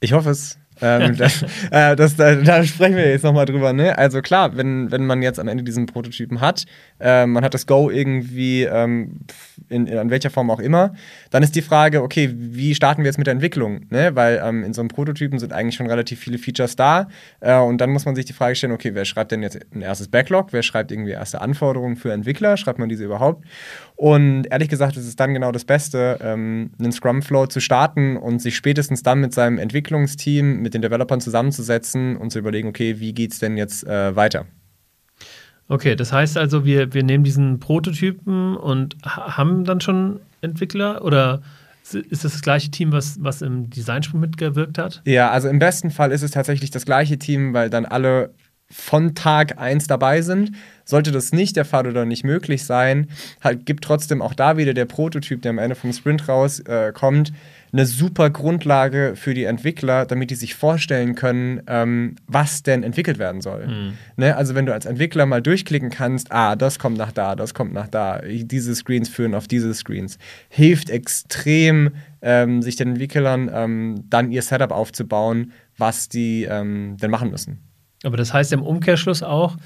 [0.00, 0.58] Ich hoffe es.
[0.80, 3.72] Ähm, das, äh, das, da, da, sprechen wir jetzt nochmal drüber.
[3.72, 3.96] Ne?
[3.96, 6.64] Also klar, wenn, wenn man jetzt am Ende diesen Prototypen hat,
[7.00, 9.20] äh, man hat das Go irgendwie ähm,
[9.68, 10.94] in, in, welcher Form auch immer,
[11.30, 13.86] dann ist die Frage, okay, wie starten wir jetzt mit der Entwicklung?
[13.90, 14.14] Ne?
[14.14, 17.08] Weil ähm, in so einem Prototypen sind eigentlich schon relativ viele Features da
[17.40, 19.82] äh, und dann muss man sich die Frage stellen, okay, wer schreibt denn jetzt ein
[19.82, 20.48] erstes Backlog?
[20.52, 22.56] Wer schreibt irgendwie erste Anforderungen für Entwickler?
[22.56, 23.44] Schreibt man diese überhaupt?
[23.96, 28.40] Und ehrlich gesagt ist es dann genau das Beste, ähm, einen Scrum-Flow zu starten und
[28.42, 33.12] sich spätestens dann mit seinem Entwicklungsteam, mit den Developern zusammenzusetzen und zu überlegen, okay, wie
[33.12, 34.46] geht es denn jetzt äh, weiter?
[35.68, 41.40] Okay, das heißt also, wir, wir nehmen diesen Prototypen und haben dann schon Entwickler oder
[41.92, 45.02] ist das das gleiche Team, was, was im Designsprung mitgewirkt hat?
[45.04, 48.34] Ja, also im besten Fall ist es tatsächlich das gleiche Team, weil dann alle
[48.70, 50.52] von Tag 1 dabei sind.
[50.84, 53.08] Sollte das nicht der Fall oder nicht möglich sein,
[53.42, 57.32] halt, gibt trotzdem auch da wieder der Prototyp, der am Ende vom Sprint rauskommt, äh,
[57.74, 63.18] eine super Grundlage für die Entwickler, damit die sich vorstellen können, ähm, was denn entwickelt
[63.18, 63.66] werden soll.
[63.66, 63.92] Mhm.
[64.16, 64.36] Ne?
[64.36, 67.72] Also wenn du als Entwickler mal durchklicken kannst, ah, das kommt nach da, das kommt
[67.72, 71.90] nach da, diese Screens führen auf diese Screens, hilft extrem,
[72.22, 77.58] ähm, sich den Entwicklern ähm, dann ihr Setup aufzubauen, was die ähm, denn machen müssen.
[78.04, 79.56] Aber das heißt im Umkehrschluss auch,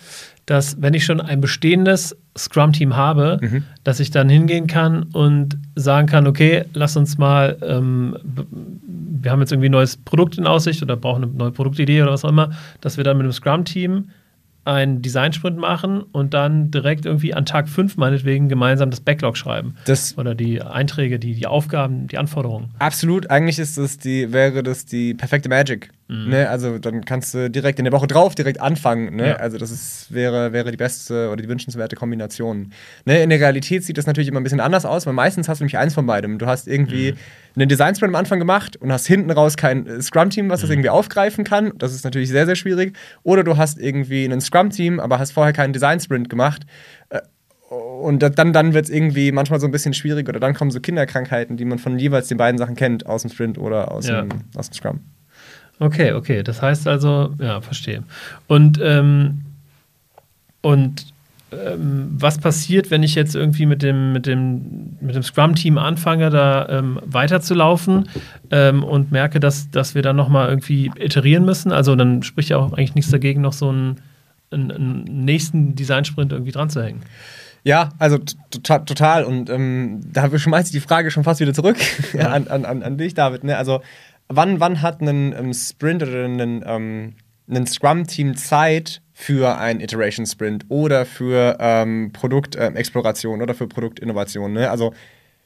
[0.46, 3.64] dass wenn ich schon ein bestehendes Scrum-Team habe, mhm.
[3.84, 8.16] dass ich dann hingehen kann und sagen kann, okay, lass uns mal, ähm,
[9.20, 12.12] wir haben jetzt irgendwie ein neues Produkt in Aussicht oder brauchen eine neue Produktidee oder
[12.12, 14.08] was auch immer, dass wir dann mit einem Scrum-Team
[14.64, 19.74] einen Designsprint machen und dann direkt irgendwie an Tag 5 meinetwegen gemeinsam das Backlog schreiben.
[19.86, 22.70] Das Oder die Einträge, die, die Aufgaben, die Anforderungen.
[22.78, 25.90] Absolut, eigentlich ist das die, wäre das die perfekte Magic.
[26.08, 26.30] Mhm.
[26.30, 26.48] Ne?
[26.48, 29.16] Also dann kannst du direkt in der Woche drauf direkt anfangen.
[29.16, 29.28] Ne?
[29.28, 29.36] Ja.
[29.36, 32.72] Also das ist, wäre, wäre die beste oder die wünschenswerte Kombination.
[33.04, 33.22] Ne?
[33.22, 35.64] In der Realität sieht das natürlich immer ein bisschen anders aus, weil meistens hast du
[35.64, 36.38] nämlich eins von beidem.
[36.38, 37.18] Du hast irgendwie mhm
[37.60, 40.74] einen Design-Sprint am Anfang gemacht und hast hinten raus kein äh, Scrum-Team, was das mhm.
[40.74, 41.72] irgendwie aufgreifen kann.
[41.76, 42.96] Das ist natürlich sehr, sehr schwierig.
[43.22, 46.62] Oder du hast irgendwie ein Scrum-Team, aber hast vorher keinen Design-Sprint gemacht.
[47.10, 47.20] Äh,
[47.70, 50.80] und dann, dann wird es irgendwie manchmal so ein bisschen schwierig oder dann kommen so
[50.80, 54.22] Kinderkrankheiten, die man von jeweils den beiden Sachen kennt, aus dem Sprint oder aus, ja.
[54.22, 55.00] dem, aus dem Scrum.
[55.80, 56.42] Okay, okay.
[56.42, 58.02] Das heißt also, ja, verstehe.
[58.46, 59.42] Und, ähm,
[60.60, 61.12] und
[61.50, 66.30] ähm, was passiert, wenn ich jetzt irgendwie mit dem, mit dem, mit dem Scrum-Team anfange,
[66.30, 68.08] da ähm, weiterzulaufen
[68.50, 71.72] ähm, und merke, dass, dass wir dann nochmal irgendwie iterieren müssen?
[71.72, 74.00] Also dann spricht ja auch eigentlich nichts dagegen, noch so einen,
[74.50, 77.02] einen, einen nächsten Design-Sprint irgendwie dran zu hängen.
[77.64, 78.18] Ja, also
[78.62, 79.24] total.
[79.24, 81.76] Und ähm, da schmeiße ich die Frage schon fast wieder zurück
[82.12, 82.30] ja.
[82.30, 83.44] an, an, an dich, David.
[83.44, 83.56] Ne?
[83.56, 83.82] Also,
[84.28, 87.14] wann, wann hat ein um, Sprint oder ein, um,
[87.48, 94.52] ein Scrum-Team Zeit, für einen Iteration Sprint oder für ähm, Produktexploration äh, oder für Produktinnovation.
[94.52, 94.70] Ne?
[94.70, 94.94] Also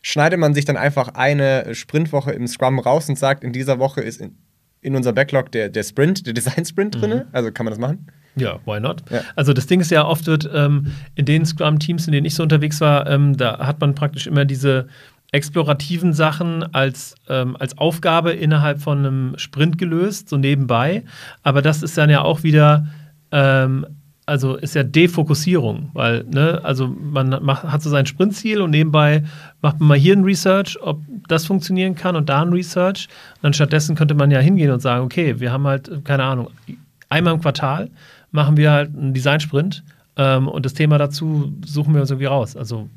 [0.03, 4.03] schneidet man sich dann einfach eine Sprintwoche im Scrum raus und sagt, in dieser Woche
[4.03, 4.37] ist in
[4.83, 7.01] in unser Backlog der, der Sprint, der Design-Sprint mhm.
[7.01, 7.23] drin.
[7.33, 8.07] Also kann man das machen?
[8.35, 9.03] Ja, why not?
[9.11, 9.23] Ja.
[9.37, 12.43] Also das Ding ist ja, oft wird ähm, in den Scrum-Teams, in denen ich so
[12.43, 14.89] unterwegs war, ähm, da hat man praktisch immer diese
[15.33, 21.05] explorativen Sachen als, ähm, als Aufgabe innerhalb von einem Sprint gelöst, so nebenbei.
[21.43, 22.87] Aber das ist dann ja auch wieder,
[23.33, 23.87] ähm,
[24.27, 29.25] also ist ja Defokussierung, weil, ne, also man macht, hat so sein Sprintziel und nebenbei
[29.63, 33.09] macht man mal hier ein Research, ob das funktionieren kann und da ein Research.
[33.37, 36.51] Und dann stattdessen könnte man ja hingehen und sagen, okay, wir haben halt, keine Ahnung,
[37.09, 37.91] einmal im Quartal
[38.33, 39.83] machen wir halt einen Design-Sprint
[40.17, 42.55] ähm, und das Thema dazu suchen wir uns irgendwie raus.
[42.55, 42.89] Also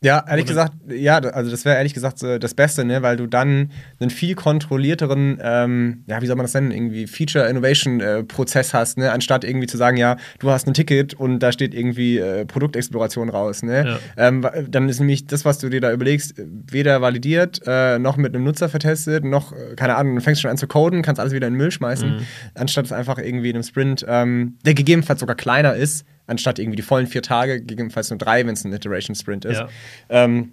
[0.00, 0.70] ja, ehrlich Oder?
[0.70, 4.36] gesagt, ja, also das wäre ehrlich gesagt das Beste, ne, weil du dann einen viel
[4.36, 9.76] kontrollierteren, ähm, ja, wie soll man das nennen, irgendwie Feature-Innovation-Prozess hast, ne, anstatt irgendwie zu
[9.76, 13.98] sagen, ja, du hast ein Ticket und da steht irgendwie äh, Produktexploration raus, ne.
[14.16, 14.28] Ja.
[14.28, 18.34] Ähm, dann ist nämlich das, was du dir da überlegst, weder validiert, äh, noch mit
[18.34, 21.32] einem Nutzer vertestet, noch, äh, keine Ahnung, du fängst schon an zu coden, kannst alles
[21.32, 22.26] wieder in den Müll schmeißen, mhm.
[22.54, 26.76] anstatt es einfach irgendwie in einem Sprint, ähm, der gegebenenfalls sogar kleiner ist, anstatt irgendwie
[26.76, 29.58] die vollen vier Tage, gegebenenfalls nur drei, wenn es ein Iteration Sprint ist.
[29.58, 29.68] Ja.
[30.08, 30.52] Ähm,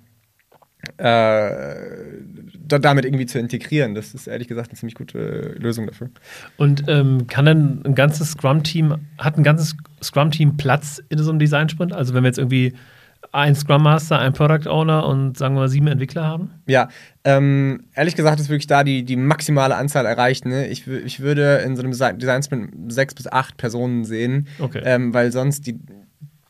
[0.97, 1.75] äh,
[2.67, 3.95] damit irgendwie zu integrieren.
[3.95, 6.09] Das ist ehrlich gesagt eine ziemlich gute Lösung dafür.
[6.57, 11.39] Und ähm, kann dann ein ganzes Scrum-Team, hat ein ganzes Scrum-Team Platz in so einem
[11.39, 11.93] Design-Sprint?
[11.93, 12.73] Also wenn wir jetzt irgendwie
[13.35, 16.51] ein Scrum Master, ein Product Owner und sagen wir mal sieben Entwickler haben?
[16.67, 16.89] Ja,
[17.23, 20.45] ähm, ehrlich gesagt ist wirklich da die, die maximale Anzahl erreicht.
[20.45, 20.67] Ne?
[20.67, 24.81] Ich, ich würde in so einem Design Sprint sechs bis acht Personen sehen, okay.
[24.85, 25.77] ähm, weil sonst die,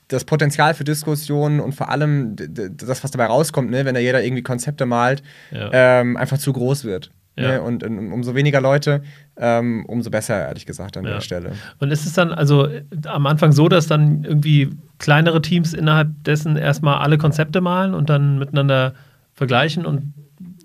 [0.07, 4.23] das Potenzial für Diskussionen und vor allem das, was dabei rauskommt, ne, wenn da jeder
[4.23, 5.69] irgendwie Konzepte malt, ja.
[5.73, 7.11] ähm, einfach zu groß wird.
[7.37, 7.53] Ja.
[7.53, 7.61] Ne?
[7.61, 9.01] Und, und, umso weniger Leute,
[9.37, 11.15] ähm, umso besser, ehrlich gesagt, an ja.
[11.15, 11.51] der Stelle.
[11.79, 12.67] Und ist es dann also
[13.05, 14.69] am Anfang so, dass dann irgendwie
[14.99, 18.93] kleinere Teams innerhalb dessen erstmal alle Konzepte malen und dann miteinander
[19.33, 20.13] vergleichen und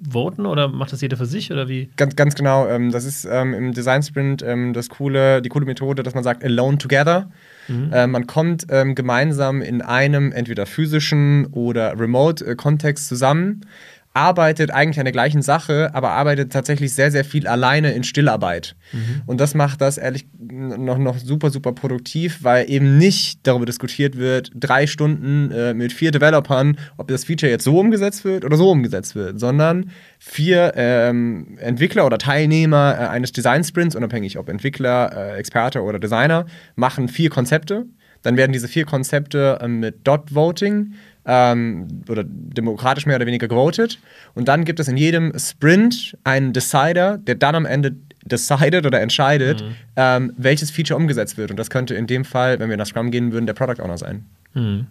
[0.09, 1.91] voten oder macht das jeder für sich oder wie?
[1.97, 2.67] Ganz, ganz genau.
[2.67, 6.25] Ähm, das ist ähm, im Design Sprint ähm, das coole, die coole Methode, dass man
[6.25, 7.31] sagt, alone together.
[7.69, 7.93] Mhm.
[7.93, 13.63] Äh, man kommt ähm, gemeinsam in einem entweder physischen oder Remote-Kontext zusammen
[14.13, 18.75] arbeitet eigentlich an der gleichen Sache, aber arbeitet tatsächlich sehr, sehr viel alleine in Stillarbeit.
[18.93, 19.23] Mhm.
[19.27, 24.17] Und das macht das ehrlich noch, noch super, super produktiv, weil eben nicht darüber diskutiert
[24.17, 28.57] wird, drei Stunden äh, mit vier Developern, ob das Feature jetzt so umgesetzt wird oder
[28.57, 35.13] so umgesetzt wird, sondern vier ähm, Entwickler oder Teilnehmer äh, eines Design-Sprints, unabhängig ob Entwickler,
[35.17, 37.87] äh, Experte oder Designer, machen vier Konzepte.
[38.23, 40.95] Dann werden diese vier Konzepte äh, mit Dot-Voting
[41.27, 43.99] ähm, oder demokratisch mehr oder weniger gewotet.
[44.35, 49.01] Und dann gibt es in jedem Sprint einen Decider, der dann am Ende decided oder
[49.01, 49.75] entscheidet, mhm.
[49.97, 51.51] ähm, welches Feature umgesetzt wird.
[51.51, 53.99] Und das könnte in dem Fall, wenn wir nach Scrum gehen würden, der Product Owner
[53.99, 54.27] sein.
[54.55, 54.87] Mhm.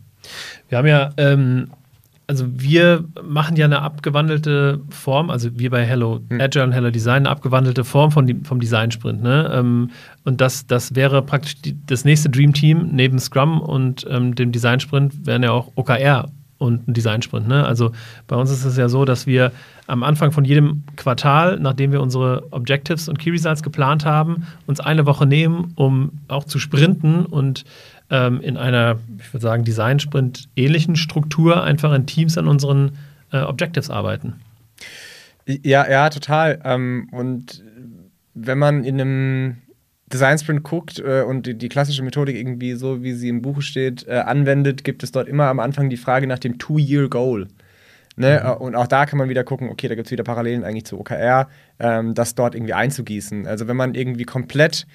[0.68, 1.70] Wir haben ja, ähm,
[2.30, 6.40] also wir machen ja eine abgewandelte Form, also wir bei Hello mhm.
[6.40, 9.24] Agile und Hello Design, eine abgewandelte Form von, vom Design Sprint.
[9.24, 9.50] Ne?
[9.52, 9.90] Ähm,
[10.26, 14.52] und das, das wäre praktisch die, das nächste Dream Team neben Scrum und ähm, dem
[14.52, 17.48] Design Sprint wären ja auch OKR und ein Design Sprint.
[17.48, 17.66] Ne?
[17.66, 17.94] Also
[18.28, 19.52] bei uns ist es ja so, dass wir
[19.88, 24.80] am Anfang von jedem Quartal, nachdem wir unsere Objectives und Key Results geplant haben, uns
[24.80, 27.66] eine Woche nehmen, um auch zu sprinten und
[28.10, 32.98] ähm, in einer, ich würde sagen, Design Sprint ähnlichen Struktur einfach in Teams an unseren
[33.32, 34.36] äh, Objectives arbeiten.
[35.46, 36.60] Ja, ja, total.
[36.64, 37.64] Ähm, und
[38.34, 39.58] wenn man in einem
[40.12, 43.62] Design Sprint guckt äh, und die, die, klassische Methodik irgendwie so, wie sie im Buch
[43.62, 47.48] steht, äh, anwendet, gibt es dort immer am Anfang die Frage nach dem Two-Year-Goal.
[48.16, 48.42] Ne?
[48.44, 48.62] Mhm.
[48.62, 51.00] Und auch da kann man wieder gucken, okay, da gibt es wieder Parallelen eigentlich zu
[51.00, 51.48] OKR,
[51.80, 53.48] ähm, das dort irgendwie einzugießen.
[53.48, 54.88] Also wenn man irgendwie komplett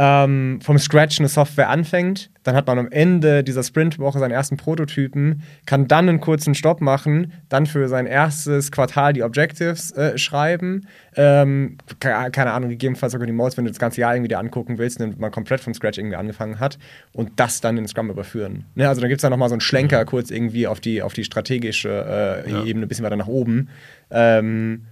[0.00, 4.56] ähm, vom Scratch eine Software anfängt, dann hat man am Ende dieser Sprintwoche seinen ersten
[4.56, 10.16] Prototypen, kann dann einen kurzen Stopp machen, dann für sein erstes Quartal die Objectives äh,
[10.16, 10.86] schreiben.
[11.16, 14.78] Ähm, keine, Ahnung, gegebenenfalls sogar die Modes, wenn du das ganze Jahr irgendwie dir angucken
[14.78, 16.78] willst, wenn man komplett vom Scratch irgendwie angefangen hat
[17.12, 18.66] und das dann in Scrum überführen.
[18.76, 18.88] Ne?
[18.88, 20.06] Also da gibt es dann nochmal so einen Schlenker mhm.
[20.06, 22.64] kurz irgendwie auf die, auf die strategische äh, ja.
[22.64, 23.68] Ebene, ein bisschen weiter nach oben.
[24.12, 24.84] Ähm,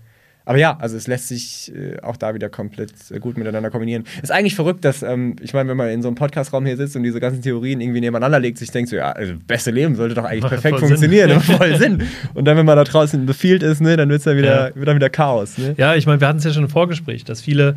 [0.46, 4.04] aber ja, also es lässt sich äh, auch da wieder komplett äh, gut miteinander kombinieren.
[4.22, 6.94] Ist eigentlich verrückt, dass, ähm, ich meine, wenn man in so einem Podcastraum hier sitzt
[6.94, 10.14] und diese ganzen Theorien irgendwie nebeneinander legt, sich denkt so, ja, also beste Leben sollte
[10.14, 11.56] doch eigentlich perfekt funktionieren, Sinn.
[11.56, 12.02] voll Sinn.
[12.34, 14.36] Und dann, wenn man da draußen in the field ist, ne, dann wird es dann
[14.36, 14.74] wieder, ja.
[14.76, 15.58] wird dann wieder Chaos.
[15.58, 15.74] Ne?
[15.78, 17.74] Ja, ich meine, wir hatten es ja schon im Vorgespräch, dass viele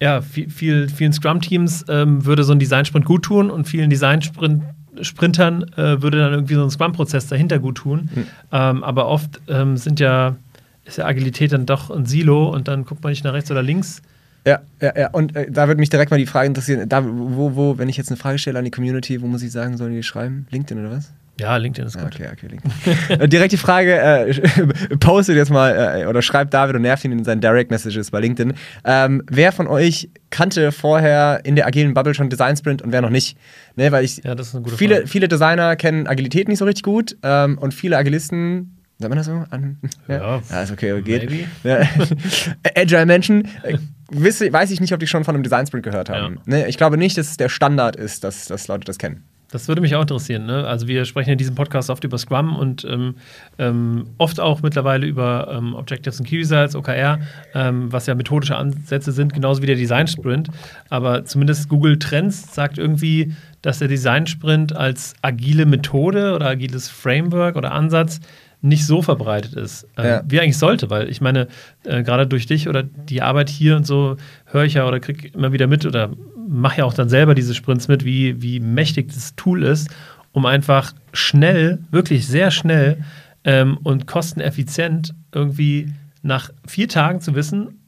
[0.00, 4.62] ja, viel, viel, vielen Scrum-Teams ähm, würde so ein Design-Sprint gut tun und vielen Design-Sprint
[5.00, 8.10] Sprintern äh, würde dann irgendwie so ein Scrum-Prozess dahinter gut tun.
[8.14, 8.26] Mhm.
[8.52, 10.36] Ähm, aber oft ähm, sind ja
[10.84, 13.62] ist ja Agilität dann doch ein Silo und dann guckt man nicht nach rechts oder
[13.62, 14.02] links.
[14.46, 15.10] Ja, ja, ja.
[15.10, 17.96] Und äh, da würde mich direkt mal die Frage interessieren, da, wo, wo, wenn ich
[17.96, 20.46] jetzt eine Frage stelle an die Community, wo muss ich sagen, sollen die schreiben?
[20.50, 21.12] LinkedIn oder was?
[21.40, 22.06] Ja, LinkedIn ist gut.
[22.14, 23.20] Okay, okay, LinkedIn.
[23.20, 24.34] Äh, Direkt die Frage, äh,
[25.00, 28.20] postet jetzt mal äh, oder schreibt David und nervt ihn in seinen Direct Messages bei
[28.20, 28.52] LinkedIn.
[28.84, 33.00] Ähm, wer von euch kannte vorher in der agilen Bubble schon Design Sprint und wer
[33.00, 33.38] noch nicht?
[33.76, 35.06] Ne, weil ich Ja, das ist eine gute viele, Frage.
[35.08, 39.26] viele Designer kennen Agilität nicht so richtig gut ähm, und viele Agilisten, sagt man das
[39.26, 39.44] so?
[39.50, 39.78] An,
[40.08, 41.30] Ja, ja, ist okay, geht.
[41.62, 41.80] Ja.
[42.74, 43.78] Agile Menschen, äh,
[44.10, 46.38] wisse, weiß ich nicht, ob die schon von einem Design Sprint gehört haben.
[46.46, 49.24] Ne, ich glaube nicht, dass es der Standard ist, dass, dass Leute das kennen.
[49.52, 50.46] Das würde mich auch interessieren.
[50.46, 50.66] Ne?
[50.66, 53.16] Also wir sprechen in diesem Podcast oft über Scrum und ähm,
[53.58, 57.20] ähm, oft auch mittlerweile über ähm, Objectives und Key Results, OKR,
[57.54, 60.48] ähm, was ja methodische Ansätze sind, genauso wie der Design Sprint.
[60.88, 66.88] Aber zumindest Google Trends sagt irgendwie, dass der Design Sprint als agile Methode oder agiles
[66.88, 68.20] Framework oder Ansatz
[68.62, 70.22] nicht so verbreitet ist, äh, Ja.
[70.26, 71.48] wie eigentlich sollte, weil ich meine,
[71.84, 75.28] äh, gerade durch dich oder die Arbeit hier und so höre ich ja oder kriege
[75.28, 76.10] immer wieder mit oder
[76.48, 79.90] mache ja auch dann selber diese Sprints mit, wie, wie mächtig das Tool ist,
[80.32, 83.04] um einfach schnell, wirklich sehr schnell
[83.44, 85.92] ähm, und kosteneffizient irgendwie
[86.22, 87.80] nach vier Tagen zu wissen,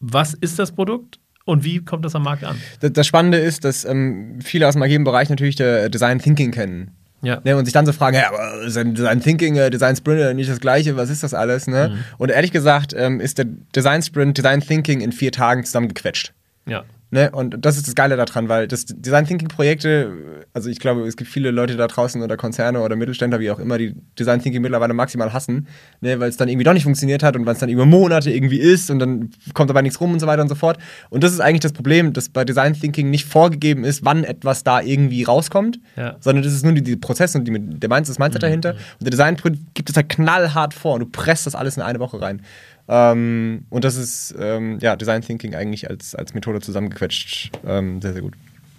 [0.00, 2.56] was ist das Produkt und wie kommt das am Markt an.
[2.80, 6.52] Das, das Spannende ist, dass ähm, viele aus dem agilen Bereich natürlich der Design Thinking
[6.52, 6.92] kennen.
[7.24, 7.40] Ja.
[7.44, 10.50] Ne, und sich dann so fragen, ja, aber Design Thinking, äh, Design Sprint äh, nicht
[10.50, 11.66] das gleiche, was ist das alles?
[11.66, 11.90] Ne?
[11.90, 12.04] Mhm.
[12.18, 16.32] Und ehrlich gesagt ähm, ist der Design Sprint, Design Thinking in vier Tagen zusammengequetscht.
[16.66, 16.84] Ja.
[17.14, 17.30] Ne?
[17.30, 20.12] Und das ist das Geile daran, weil das Design Thinking Projekte,
[20.52, 23.60] also ich glaube, es gibt viele Leute da draußen oder Konzerne oder Mittelständler, wie auch
[23.60, 25.68] immer, die Design Thinking mittlerweile maximal hassen,
[26.00, 26.18] ne?
[26.18, 28.58] weil es dann irgendwie doch nicht funktioniert hat und weil es dann über Monate irgendwie
[28.58, 30.78] ist und dann kommt dabei nichts rum und so weiter und so fort.
[31.08, 34.64] Und das ist eigentlich das Problem, dass bei Design Thinking nicht vorgegeben ist, wann etwas
[34.64, 36.16] da irgendwie rauskommt, Ja.
[36.18, 38.70] sondern das ist nur die, die Prozesse und die, der Mindset, das Mindset dahinter.
[38.70, 39.36] Und der Design
[39.74, 42.42] gibt es halt knallhart vor und du presst das alles in eine Woche rein.
[42.88, 47.50] Ähm, und das ist ähm, ja, Design Thinking eigentlich als, als Methode zusammengequetscht.
[47.66, 48.34] Ähm, sehr, sehr gut.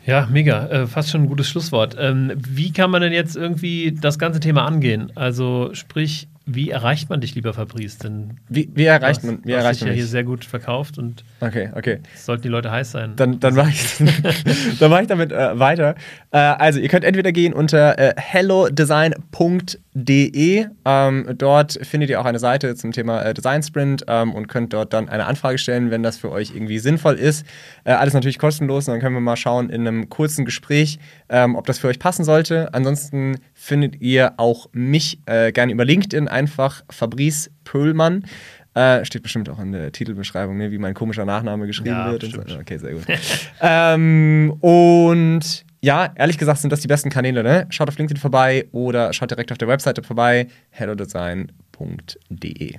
[0.05, 0.67] Ja, mega.
[0.67, 1.95] Äh, fast schon ein gutes Schlusswort.
[1.99, 5.11] Ähm, wie kann man denn jetzt irgendwie das ganze Thema angehen?
[5.15, 7.97] Also sprich, wie erreicht man dich, lieber Fabrice?
[7.99, 10.11] Denn Wie, wie erreicht man, wie erreicht man ja hier mich?
[10.11, 11.99] sehr gut verkauft und Okay, okay.
[12.15, 13.13] sollten die Leute heiß sein.
[13.15, 13.97] Dann, dann mache ich,
[14.79, 15.95] dann mach ich damit äh, weiter.
[16.31, 20.65] Äh, also, ihr könnt entweder gehen unter äh, hellodesign.de.
[20.85, 24.73] Ähm, dort findet ihr auch eine Seite zum Thema äh, Design Sprint ähm, und könnt
[24.73, 27.45] dort dann eine Anfrage stellen, wenn das für euch irgendwie sinnvoll ist.
[27.83, 31.55] Äh, alles natürlich kostenlos und dann können wir mal schauen in einem kurzen Gespräch, ähm,
[31.55, 32.73] ob das für euch passen sollte.
[32.73, 38.26] Ansonsten findet ihr auch mich äh, gerne über LinkedIn einfach Fabrice Pöhlmann.
[38.76, 42.26] Äh, steht bestimmt auch in der Titelbeschreibung, ne, wie mein komischer Nachname geschrieben Ja, wird.
[42.26, 42.59] Und so.
[42.59, 43.05] Okay, sehr gut.
[43.61, 47.41] ähm, und ja, ehrlich gesagt sind das die besten Kanäle.
[47.41, 47.66] Ne?
[47.70, 52.76] Schaut auf LinkedIn vorbei oder schaut direkt auf der Webseite vorbei, hellodesign.de.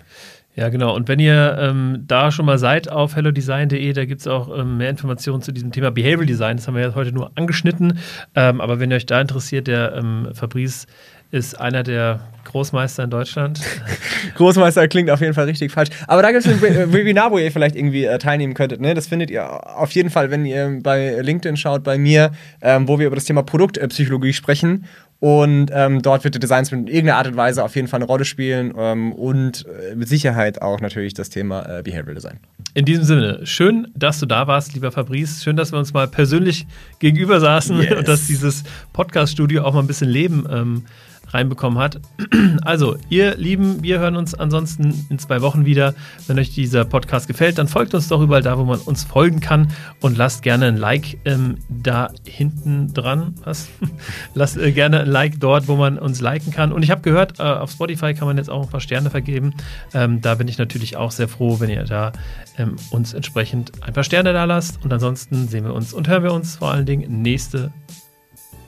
[0.56, 0.94] Ja, genau.
[0.96, 4.78] Und wenn ihr ähm, da schon mal seid auf hellodesign.de, da gibt es auch ähm,
[4.78, 6.56] mehr Informationen zu diesem Thema Behavioral Design.
[6.56, 7.98] Das haben wir jetzt heute nur angeschnitten.
[8.34, 10.86] Ähm, aber wenn ihr euch da interessiert, der ähm, Fabrice
[11.30, 13.60] ist einer der Großmeister in Deutschland.
[14.36, 15.90] Großmeister klingt auf jeden Fall richtig falsch.
[16.06, 18.80] Aber da gibt es ein We- Webinar, wo ihr vielleicht irgendwie äh, teilnehmen könntet.
[18.80, 18.94] Ne?
[18.94, 19.44] Das findet ihr
[19.76, 22.30] auf jeden Fall, wenn ihr bei LinkedIn schaut, bei mir,
[22.62, 24.84] ähm, wo wir über das Thema Produktpsychologie sprechen.
[25.18, 28.06] Und ähm, dort wird der Design in irgendeiner Art und Weise auf jeden Fall eine
[28.06, 32.38] Rolle spielen ähm, und äh, mit Sicherheit auch natürlich das Thema äh, Behavioral Design.
[32.74, 35.42] In diesem Sinne, schön, dass du da warst, lieber Fabrice.
[35.42, 36.66] Schön, dass wir uns mal persönlich
[36.98, 37.92] gegenüber saßen Yes.
[37.98, 40.84] und dass dieses Podcast-Studio auch mal ein bisschen Leben ähm,
[41.28, 42.00] reinbekommen hat.
[42.62, 45.94] Also, ihr Lieben, wir hören uns ansonsten in zwei Wochen wieder.
[46.26, 49.40] Wenn euch dieser Podcast gefällt, dann folgt uns doch überall da, wo man uns folgen
[49.40, 49.68] kann
[50.00, 53.34] und lasst gerne ein Like ähm, da hinten dran.
[53.44, 53.68] Was?
[54.34, 56.72] lasst äh, gerne ein Like dort, wo man uns liken kann.
[56.72, 59.54] Und ich habe gehört, äh, auf Spotify kann man jetzt auch ein paar Sterne vergeben.
[59.94, 62.12] Ähm, da bin ich natürlich auch sehr froh, wenn ihr da
[62.58, 64.82] ähm, uns entsprechend ein paar Sterne da lasst.
[64.84, 67.72] Und ansonsten sehen wir uns und hören wir uns vor allen Dingen nächste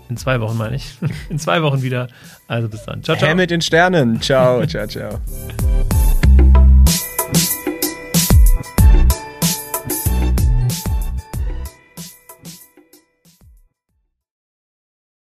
[0.09, 0.95] in zwei Wochen, meine ich.
[1.29, 2.09] In zwei Wochen wieder.
[2.47, 3.03] Also bis dann.
[3.03, 3.29] Ciao, ciao.
[3.29, 4.21] Hä mit den Sternen.
[4.21, 5.21] Ciao, ciao, ciao.